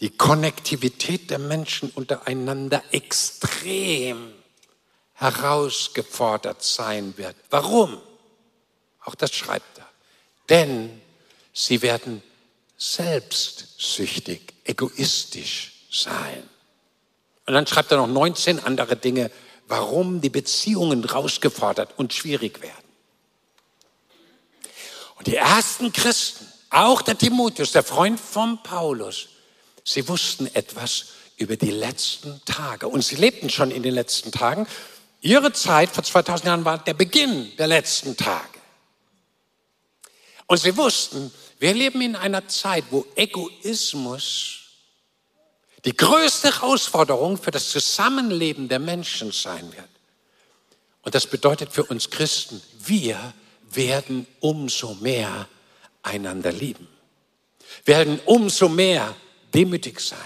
die 0.00 0.10
Konnektivität 0.10 1.30
der 1.30 1.38
Menschen 1.38 1.90
untereinander 1.90 2.82
extrem 2.90 4.32
herausgefordert 5.14 6.62
sein 6.62 7.14
wird. 7.18 7.36
Warum? 7.50 8.00
Auch 9.04 9.14
das 9.14 9.34
schreibt 9.34 9.78
er. 9.78 9.88
Denn 10.48 11.00
sie 11.52 11.82
werden 11.82 12.22
selbstsüchtig, 12.78 14.54
egoistisch 14.64 15.72
sein. 15.90 16.48
Und 17.46 17.54
dann 17.54 17.66
schreibt 17.66 17.90
er 17.90 17.98
noch 17.98 18.06
19 18.06 18.60
andere 18.60 18.96
Dinge, 18.96 19.30
warum 19.68 20.20
die 20.20 20.30
Beziehungen 20.30 21.02
herausgefordert 21.02 21.98
und 21.98 22.14
schwierig 22.14 22.62
werden. 22.62 22.74
Und 25.16 25.26
die 25.26 25.36
ersten 25.36 25.92
Christen, 25.92 26.46
auch 26.70 27.02
der 27.02 27.18
Timotheus, 27.18 27.72
der 27.72 27.82
Freund 27.82 28.18
von 28.18 28.62
Paulus, 28.62 29.28
sie 29.92 30.08
wussten 30.08 30.46
etwas 30.54 31.06
über 31.36 31.56
die 31.56 31.70
letzten 31.70 32.40
Tage. 32.44 32.86
Und 32.86 33.04
sie 33.04 33.16
lebten 33.16 33.50
schon 33.50 33.70
in 33.70 33.82
den 33.82 33.94
letzten 33.94 34.30
Tagen. 34.30 34.66
Ihre 35.20 35.52
Zeit 35.52 35.90
vor 35.90 36.04
2000 36.04 36.46
Jahren 36.46 36.64
war 36.64 36.78
der 36.78 36.94
Beginn 36.94 37.56
der 37.56 37.66
letzten 37.66 38.16
Tage. 38.16 38.60
Und 40.46 40.58
sie 40.58 40.76
wussten, 40.76 41.32
wir 41.58 41.74
leben 41.74 42.00
in 42.00 42.16
einer 42.16 42.48
Zeit, 42.48 42.84
wo 42.90 43.06
Egoismus 43.16 44.60
die 45.84 45.96
größte 45.96 46.60
Herausforderung 46.60 47.38
für 47.38 47.50
das 47.50 47.70
Zusammenleben 47.70 48.68
der 48.68 48.78
Menschen 48.78 49.32
sein 49.32 49.72
wird. 49.72 49.88
Und 51.02 51.14
das 51.14 51.26
bedeutet 51.26 51.72
für 51.72 51.84
uns 51.84 52.10
Christen, 52.10 52.60
wir 52.78 53.32
werden 53.70 54.26
umso 54.40 54.94
mehr 54.94 55.48
einander 56.02 56.52
lieben. 56.52 56.88
Werden 57.84 58.20
umso 58.26 58.68
mehr 58.68 59.14
demütig 59.54 60.00
sein. 60.00 60.18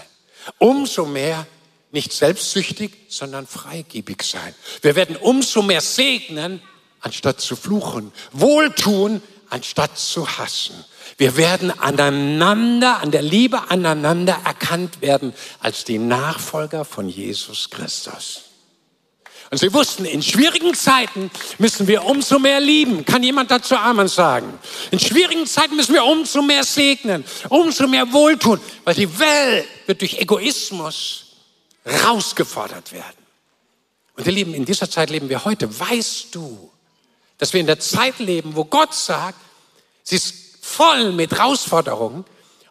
Umso 0.59 1.05
mehr 1.05 1.47
nicht 1.91 2.13
selbstsüchtig, 2.13 2.91
sondern 3.07 3.47
freigebig 3.47 4.21
sein. 4.23 4.53
Wir 4.81 4.95
werden 4.95 5.15
umso 5.15 5.61
mehr 5.61 5.81
segnen, 5.81 6.61
anstatt 6.99 7.39
zu 7.39 7.55
fluchen. 7.55 8.11
Wohltun, 8.31 9.21
anstatt 9.49 9.97
zu 9.97 10.27
hassen. 10.37 10.75
Wir 11.17 11.37
werden 11.37 11.71
aneinander, 11.79 12.99
an 12.99 13.11
der 13.11 13.21
Liebe 13.21 13.69
aneinander 13.69 14.37
erkannt 14.43 15.01
werden 15.01 15.33
als 15.59 15.85
die 15.85 15.97
Nachfolger 15.97 16.83
von 16.83 17.07
Jesus 17.07 17.69
Christus. 17.69 18.44
Und 19.51 19.59
sie 19.59 19.71
wussten, 19.73 20.05
in 20.05 20.23
schwierigen 20.23 20.73
Zeiten 20.73 21.29
müssen 21.59 21.87
wir 21.87 22.03
umso 22.03 22.39
mehr 22.39 22.59
lieben. 22.59 23.05
Kann 23.05 23.21
jemand 23.21 23.51
dazu 23.51 23.75
Amen 23.75 24.07
sagen? 24.07 24.57
In 24.91 24.99
schwierigen 24.99 25.45
Zeiten 25.45 25.75
müssen 25.75 25.93
wir 25.93 26.03
umso 26.03 26.41
mehr 26.41 26.63
segnen, 26.63 27.23
umso 27.49 27.87
mehr 27.87 28.11
wohltun, 28.11 28.59
weil 28.83 28.95
die 28.95 29.19
Welt 29.19 29.67
wird 29.85 30.01
durch 30.01 30.19
Egoismus 30.19 31.25
rausgefordert 31.85 32.91
werden. 32.91 33.25
Und 34.15 34.25
ihr 34.25 34.33
Lieben, 34.33 34.53
in 34.53 34.65
dieser 34.65 34.89
Zeit 34.89 35.09
leben 35.09 35.29
wir 35.29 35.45
heute. 35.45 35.79
Weißt 35.79 36.33
du, 36.33 36.71
dass 37.37 37.53
wir 37.53 37.59
in 37.59 37.67
der 37.67 37.79
Zeit 37.79 38.19
leben, 38.19 38.55
wo 38.55 38.65
Gott 38.65 38.93
sagt, 38.93 39.37
sie 40.03 40.15
ist 40.15 40.33
voll 40.61 41.11
mit 41.11 41.31
Herausforderungen. 41.31 42.25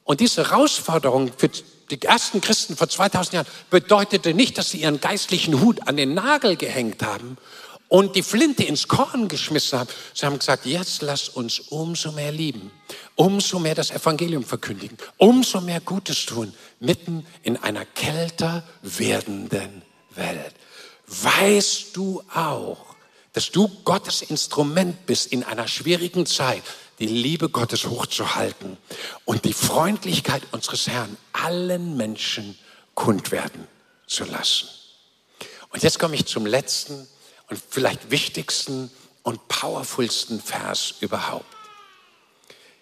Und 0.04 0.20
diese 0.20 0.48
Herausforderung 0.48 1.30
für 1.36 1.50
die 1.90 2.00
ersten 2.02 2.40
Christen 2.40 2.76
vor 2.76 2.88
2000 2.88 3.34
Jahren 3.34 3.46
bedeutete 3.70 4.34
nicht, 4.34 4.58
dass 4.58 4.70
sie 4.70 4.78
ihren 4.78 5.00
geistlichen 5.00 5.60
Hut 5.60 5.86
an 5.86 5.96
den 5.96 6.14
Nagel 6.14 6.56
gehängt 6.56 7.02
haben 7.02 7.36
und 7.88 8.16
die 8.16 8.22
Flinte 8.22 8.64
ins 8.64 8.88
Korn 8.88 9.28
geschmissen 9.28 9.78
haben. 9.78 9.90
Sie 10.14 10.24
haben 10.26 10.38
gesagt, 10.38 10.66
jetzt 10.66 11.02
lass 11.02 11.28
uns 11.28 11.60
umso 11.60 12.12
mehr 12.12 12.32
lieben, 12.32 12.70
umso 13.14 13.58
mehr 13.58 13.74
das 13.74 13.90
Evangelium 13.90 14.44
verkündigen, 14.44 14.96
umso 15.18 15.60
mehr 15.60 15.80
Gutes 15.80 16.26
tun, 16.26 16.54
mitten 16.80 17.26
in 17.42 17.56
einer 17.56 17.84
kälter 17.84 18.64
werdenden 18.82 19.82
Welt. 20.14 20.54
Weißt 21.06 21.96
du 21.96 22.22
auch, 22.34 22.93
dass 23.34 23.50
du 23.50 23.68
Gottes 23.84 24.22
Instrument 24.22 25.06
bist 25.06 25.32
in 25.32 25.42
einer 25.42 25.68
schwierigen 25.68 26.24
Zeit, 26.24 26.62
die 27.00 27.06
Liebe 27.06 27.48
Gottes 27.48 27.84
hochzuhalten 27.84 28.78
und 29.24 29.44
die 29.44 29.52
Freundlichkeit 29.52 30.42
unseres 30.52 30.86
Herrn 30.86 31.16
allen 31.32 31.96
Menschen 31.96 32.56
kund 32.94 33.32
werden 33.32 33.66
zu 34.06 34.24
lassen. 34.24 34.68
Und 35.70 35.82
jetzt 35.82 35.98
komme 35.98 36.14
ich 36.14 36.26
zum 36.26 36.46
letzten 36.46 37.08
und 37.50 37.60
vielleicht 37.68 38.12
wichtigsten 38.12 38.90
und 39.24 39.48
powerfulsten 39.48 40.40
Vers 40.40 40.94
überhaupt. 41.00 41.52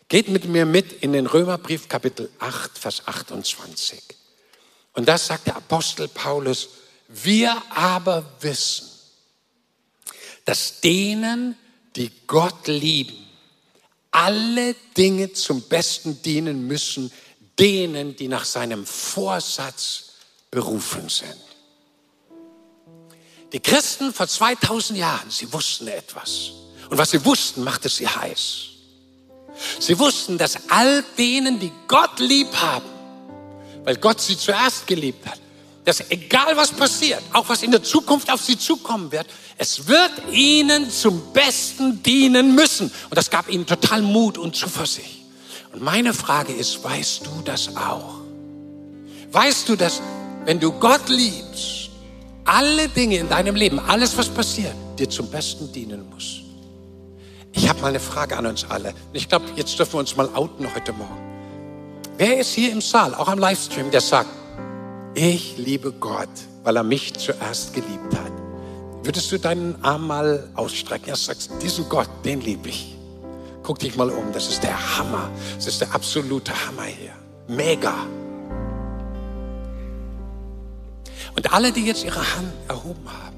Geht 0.09 0.29
mit 0.29 0.45
mir 0.45 0.67
mit 0.67 0.93
in 0.93 1.15
den 1.15 1.27
Römerbrief 1.27 1.89
Kapitel 1.89 2.29
8, 2.39 2.77
Vers 2.77 3.09
28. 3.09 4.03
Und 4.93 5.09
das 5.09 5.29
sagt 5.29 5.47
der 5.47 5.57
Apostel 5.57 6.09
Paulus, 6.09 6.69
wir 7.09 7.63
aber 7.71 8.23
wissen, 8.41 8.92
dass 10.45 10.81
denen, 10.81 11.57
die 11.97 12.11
Gott 12.27 12.67
lieben, 12.67 13.17
alle 14.11 14.75
Dinge 14.97 15.33
zum 15.33 15.63
Besten 15.63 16.21
dienen 16.23 16.67
müssen, 16.67 17.13
denen, 17.59 18.17
die 18.17 18.29
nach 18.29 18.45
seinem 18.45 18.85
Vorsatz 18.87 20.13
berufen 20.51 21.09
sind. 21.09 21.37
Die 23.53 23.61
Christen 23.61 24.13
vor 24.13 24.27
2000 24.27 24.99
Jahren, 24.99 25.31
sie 25.31 25.53
wussten 25.53 25.89
etwas. 25.89 26.53
Und 26.89 26.99
was 26.99 27.11
sie 27.11 27.25
wussten, 27.25 27.63
machte 27.63 27.89
sie 27.89 28.09
heiß. 28.09 28.69
Sie 29.79 29.99
wussten, 29.99 30.39
dass 30.39 30.59
all 30.69 31.05
denen, 31.19 31.61
die 31.61 31.73
Gott 31.87 32.19
lieb 32.19 32.53
haben, 32.55 32.89
weil 33.85 33.97
Gott 33.97 34.21
sie 34.21 34.37
zuerst 34.37 34.87
geliebt 34.87 35.27
hat, 35.27 35.41
dass 35.85 36.11
egal 36.11 36.57
was 36.57 36.71
passiert, 36.71 37.23
auch 37.33 37.49
was 37.49 37.63
in 37.63 37.73
der 37.73 37.83
Zukunft 37.83 38.31
auf 38.31 38.41
sie 38.41 38.57
zukommen 38.57 39.11
wird, 39.11 39.27
es 39.59 39.89
wird 39.89 40.13
ihnen 40.31 40.89
zum 40.91 41.33
Besten 41.33 42.03
dienen 42.03 42.55
müssen. 42.55 42.93
Und 43.11 43.17
das 43.17 43.31
gab 43.31 43.49
ihnen 43.49 43.67
total 43.67 44.03
Mut 44.03 44.39
und 44.39 44.55
Zuversicht. 44.55 45.19
Und 45.73 45.83
meine 45.83 46.15
Frage 46.15 46.53
ist, 46.53 46.83
weißt 46.85 47.27
du 47.27 47.43
das 47.45 47.77
auch? 47.77 48.21
Weißt 49.33 49.69
du, 49.69 49.77
dass 49.77 50.01
wenn 50.45 50.61
du 50.61 50.71
Gott 50.73 51.09
liebst, 51.09 51.91
alle 52.45 52.89
Dinge 52.89 53.17
in 53.17 53.29
deinem 53.29 53.55
Leben, 53.55 53.79
alles 53.81 54.17
was 54.17 54.29
passiert, 54.29 54.75
dir 54.99 55.09
zum 55.09 55.29
Besten 55.31 55.73
dienen 55.73 56.09
muss? 56.11 56.41
Ich 57.53 57.69
habe 57.69 57.81
mal 57.81 57.89
eine 57.89 58.01
Frage 58.01 58.37
an 58.37 58.47
uns 58.47 58.65
alle. 58.69 58.95
Ich 59.13 59.29
glaube, 59.29 59.47
jetzt 59.57 59.79
dürfen 59.79 59.95
wir 59.95 60.01
uns 60.01 60.17
mal 60.17 60.29
outen 60.35 60.73
heute 60.75 60.93
Morgen. 60.93 61.19
Wer 62.19 62.39
ist 62.39 62.55
hier 62.55 62.71
im 62.71 62.81
Saal, 62.81 63.15
auch 63.15 63.29
am 63.29 63.39
Livestream, 63.39 63.91
der 63.91 64.01
sagt, 64.01 64.31
ich 65.15 65.59
liebe 65.59 65.93
Gott, 65.93 66.29
weil 66.63 66.77
er 66.77 66.83
mich 66.83 67.15
zuerst 67.15 67.75
geliebt 67.75 68.15
hat? 68.15 68.33
Würdest 69.05 69.33
du 69.33 69.39
deinen 69.39 69.83
Arm 69.85 70.07
mal 70.07 70.49
ausstrecken? 70.55 71.09
Ja, 71.09 71.17
sagst, 71.17 71.51
diesen 71.61 71.89
Gott, 71.89 72.09
den 72.25 72.41
liebe 72.41 72.69
ich. 72.69 72.97
Guck 73.63 73.79
dich 73.79 73.97
mal 73.97 74.11
um, 74.11 74.33
das 74.33 74.49
ist 74.49 74.63
der 74.63 74.99
Hammer. 74.99 75.31
Das 75.57 75.67
ist 75.67 75.81
der 75.81 75.95
absolute 75.95 76.53
Hammer 76.67 76.85
hier. 76.85 77.13
Mega. 77.49 77.95
Und 81.35 81.53
alle, 81.53 81.73
die 81.73 81.85
jetzt 81.85 82.05
ihre 82.05 82.21
Hand 82.21 82.53
erhoben 82.69 83.07
haben, 83.07 83.37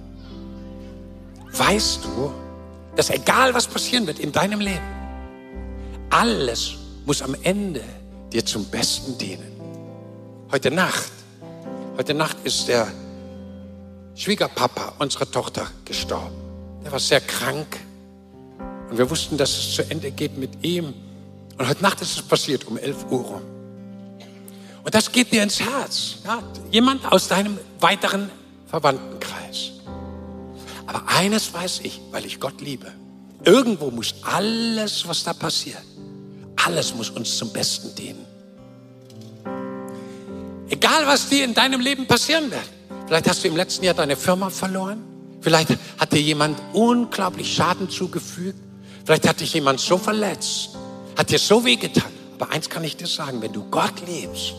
weißt 1.52 2.04
du, 2.04 2.32
dass 2.96 3.10
egal 3.10 3.54
was 3.54 3.66
passieren 3.66 4.06
wird 4.06 4.18
in 4.18 4.32
deinem 4.32 4.60
Leben, 4.60 4.84
alles 6.10 6.74
muss 7.06 7.22
am 7.22 7.34
Ende 7.42 7.82
dir 8.32 8.44
zum 8.44 8.64
Besten 8.66 9.16
dienen. 9.18 9.50
Heute 10.50 10.70
Nacht, 10.70 11.13
heute 11.96 12.14
Nacht 12.14 12.36
ist 12.44 12.68
der 12.68 12.90
Schwiegerpapa 14.14 14.94
unserer 14.98 15.30
Tochter 15.30 15.66
gestorben. 15.84 16.34
Der 16.84 16.92
war 16.92 17.00
sehr 17.00 17.20
krank 17.20 17.78
und 18.90 18.98
wir 18.98 19.08
wussten, 19.08 19.36
dass 19.36 19.50
es 19.50 19.74
zu 19.74 19.90
Ende 19.90 20.10
geht 20.10 20.36
mit 20.36 20.64
ihm. 20.64 20.92
Und 21.58 21.68
heute 21.68 21.82
Nacht 21.82 22.00
ist 22.00 22.16
es 22.16 22.22
passiert 22.22 22.66
um 22.66 22.76
11 22.76 23.06
Uhr 23.10 23.20
rum. 23.20 23.42
Und 24.84 24.94
das 24.94 25.10
geht 25.10 25.32
dir 25.32 25.42
ins 25.42 25.60
Herz. 25.60 26.16
Ja, 26.24 26.42
jemand 26.70 27.10
aus 27.10 27.28
deinem 27.28 27.58
weiteren 27.80 28.30
Verwandtenkreis. 28.66 29.72
Aber 30.86 31.08
eines 31.08 31.52
weiß 31.54 31.80
ich, 31.84 32.00
weil 32.10 32.26
ich 32.26 32.38
Gott 32.38 32.60
liebe. 32.60 32.92
Irgendwo 33.44 33.90
muss 33.90 34.14
alles, 34.22 35.06
was 35.08 35.24
da 35.24 35.32
passiert, 35.32 35.82
alles 36.64 36.94
muss 36.94 37.10
uns 37.10 37.36
zum 37.36 37.52
Besten 37.52 37.94
dienen. 37.94 38.26
Egal, 40.94 41.08
was 41.08 41.28
dir 41.28 41.44
in 41.44 41.54
deinem 41.54 41.80
Leben 41.80 42.06
passieren 42.06 42.52
wird. 42.52 42.62
Vielleicht 43.06 43.28
hast 43.28 43.42
du 43.42 43.48
im 43.48 43.56
letzten 43.56 43.84
Jahr 43.84 43.94
deine 43.94 44.14
Firma 44.14 44.48
verloren. 44.48 45.02
Vielleicht 45.40 45.70
hat 45.98 46.12
dir 46.12 46.20
jemand 46.20 46.56
unglaublich 46.72 47.52
Schaden 47.52 47.90
zugefügt. 47.90 48.60
Vielleicht 49.04 49.26
hat 49.26 49.40
dich 49.40 49.54
jemand 49.54 49.80
so 49.80 49.98
verletzt, 49.98 50.70
hat 51.18 51.30
dir 51.30 51.40
so 51.40 51.64
wehgetan. 51.64 52.12
Aber 52.38 52.52
eins 52.52 52.70
kann 52.70 52.84
ich 52.84 52.96
dir 52.96 53.08
sagen, 53.08 53.42
wenn 53.42 53.52
du 53.52 53.64
Gott 53.70 54.06
liebst, 54.06 54.54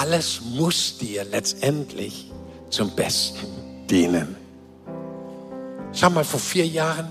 alles 0.00 0.40
muss 0.40 0.96
dir 0.96 1.24
letztendlich 1.24 2.30
zum 2.70 2.90
Besten 2.96 3.86
dienen. 3.90 4.34
Schau 5.92 6.08
mal, 6.08 6.24
vor 6.24 6.40
vier 6.40 6.66
Jahren 6.66 7.08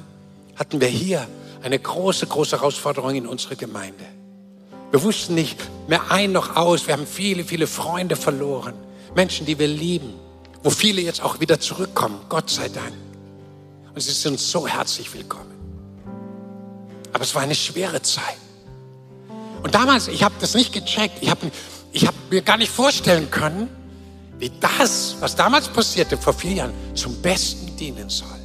hatten 0.56 0.82
wir 0.82 0.88
hier 0.88 1.28
eine 1.62 1.78
große, 1.78 2.26
große 2.26 2.58
Herausforderung 2.58 3.14
in 3.14 3.28
unserer 3.28 3.56
Gemeinde. 3.56 4.21
Wir 4.92 5.02
wussten 5.04 5.36
nicht 5.36 5.58
mehr 5.88 6.12
ein 6.12 6.34
noch 6.34 6.56
aus. 6.58 6.86
Wir 6.86 6.94
haben 6.94 7.08
viele, 7.08 7.46
viele 7.46 7.66
Freunde 7.66 8.16
verloren. 8.16 8.74
Menschen, 9.16 9.46
die 9.46 9.58
wir 9.58 9.68
lieben. 9.68 10.14
Wo 10.64 10.70
viele 10.70 11.02
jetzt 11.02 11.22
auch 11.24 11.40
wieder 11.40 11.60
zurückkommen. 11.60 12.20
Gott 12.30 12.50
sei 12.50 12.68
Dank. 12.68 12.94
Und 13.96 14.02
sie 14.02 14.12
sind 14.12 14.40
so 14.40 14.68
herzlich 14.68 15.14
willkommen. 15.14 15.52
Aber 17.14 17.24
es 17.24 17.34
war 17.34 17.42
eine 17.42 17.56
schwere 17.56 18.02
Zeit. 18.02 18.38
Und 19.64 19.76
damals, 19.76 20.08
ich 20.08 20.24
habe 20.24 20.36
das 20.40 20.56
nicht 20.56 20.74
gecheckt. 20.74 21.18
Ich 21.22 21.30
habe 21.30 21.52
ich 21.94 22.08
hab 22.08 22.16
mir 22.30 22.42
gar 22.42 22.58
nicht 22.58 22.72
vorstellen 22.72 23.30
können, 23.32 23.70
wie 24.40 24.52
das, 24.60 25.16
was 25.20 25.36
damals 25.36 25.68
passierte 25.68 26.18
vor 26.18 26.34
vier 26.34 26.54
Jahren, 26.54 26.74
zum 26.96 27.22
Besten 27.22 27.76
dienen 27.78 28.10
soll. 28.10 28.41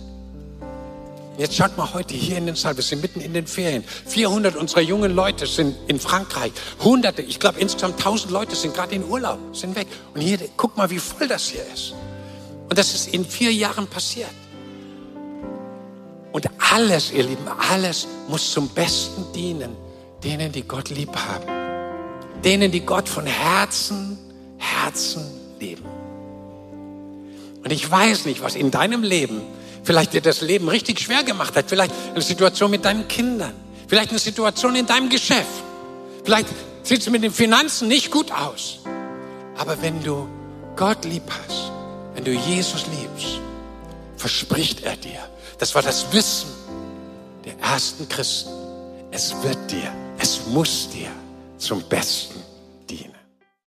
Jetzt 1.38 1.55
schaut 1.55 1.77
mal 1.77 1.92
heute 1.92 2.14
hier 2.14 2.38
in 2.38 2.46
den 2.46 2.57
Saal, 2.57 2.77
wir 2.77 2.83
sind 2.83 3.03
mitten 3.03 3.20
in 3.20 3.35
den 3.35 3.46
Ferien. 3.46 3.85
400 3.85 4.57
unserer 4.57 4.81
jungen 4.81 5.14
Leute 5.14 5.46
sind 5.46 5.77
in 5.87 6.01
Frankreich. 6.01 6.53
Hunderte, 6.83 7.20
ich 7.20 7.38
glaube 7.38 7.61
insgesamt 7.61 7.99
1000 7.99 8.33
Leute 8.33 8.57
sind 8.57 8.75
gerade 8.75 8.94
in 8.94 9.05
Urlaub, 9.05 9.38
sind 9.55 9.77
weg. 9.77 9.87
Und 10.14 10.22
hier, 10.22 10.38
guck 10.57 10.77
mal, 10.77 10.88
wie 10.88 10.99
voll 10.99 11.29
das 11.29 11.49
hier 11.49 11.64
ist. 11.75 11.92
Und 12.68 12.79
das 12.79 12.94
ist 12.94 13.12
in 13.12 13.25
vier 13.25 13.53
Jahren 13.53 13.87
passiert. 13.87 14.31
Und 16.33 16.49
alles, 16.72 17.12
ihr 17.12 17.25
Lieben, 17.25 17.46
alles 17.70 18.07
muss 18.29 18.53
zum 18.53 18.68
Besten 18.68 19.25
dienen, 19.35 19.77
denen, 20.25 20.53
die 20.53 20.62
Gott 20.62 20.88
lieb 20.88 21.14
haben. 21.14 21.44
Denen, 22.44 22.70
die 22.70 22.81
Gott 22.81 23.09
von 23.09 23.27
Herzen, 23.27 24.18
Herzen 24.57 25.25
lieben. 25.61 25.85
Und 27.62 27.72
ich 27.72 27.90
weiß 27.90 28.25
nicht, 28.25 28.42
was 28.42 28.55
in 28.55 28.70
deinem 28.70 29.03
Leben 29.03 29.42
vielleicht 29.87 30.12
dir 30.12 30.20
das 30.20 30.40
Leben 30.40 30.68
richtig 30.68 31.01
schwer 31.01 31.22
gemacht 31.22 31.57
hat, 31.57 31.66
vielleicht 31.68 31.94
eine 32.11 32.20
Situation 32.20 32.70
mit 32.70 32.85
deinen 32.85 33.07
Kindern, 33.09 33.55
vielleicht 33.87 34.11
eine 34.11 34.18
Situation 34.18 34.75
in 34.75 34.85
deinem 34.85 35.09
Geschäft, 35.09 35.62
vielleicht 36.25 36.49
sieht 36.83 37.01
es 37.01 37.09
mit 37.09 37.22
den 37.22 37.33
Finanzen 37.33 37.88
nicht 37.88 38.11
gut 38.11 38.33
aus. 38.33 38.81
Aber 39.57 39.81
wenn 39.81 40.03
du 40.03 40.29
Gott 40.75 41.05
lieb 41.05 41.22
hast, 41.31 41.70
wenn 42.14 42.25
du 42.25 42.33
Jesus 42.33 42.85
liebst, 42.87 43.40
verspricht 44.16 44.83
er 44.83 44.96
dir, 44.96 45.20
das 45.59 45.75
war 45.75 45.83
das 45.83 46.12
Wissen 46.12 46.49
der 47.44 47.59
ersten 47.61 48.09
Christen, 48.09 48.51
es 49.12 49.35
wird 49.42 49.70
dir, 49.70 49.92
es 50.18 50.46
muss 50.49 50.88
dir 50.90 51.09
zum 51.59 51.81
Besten. 51.83 52.36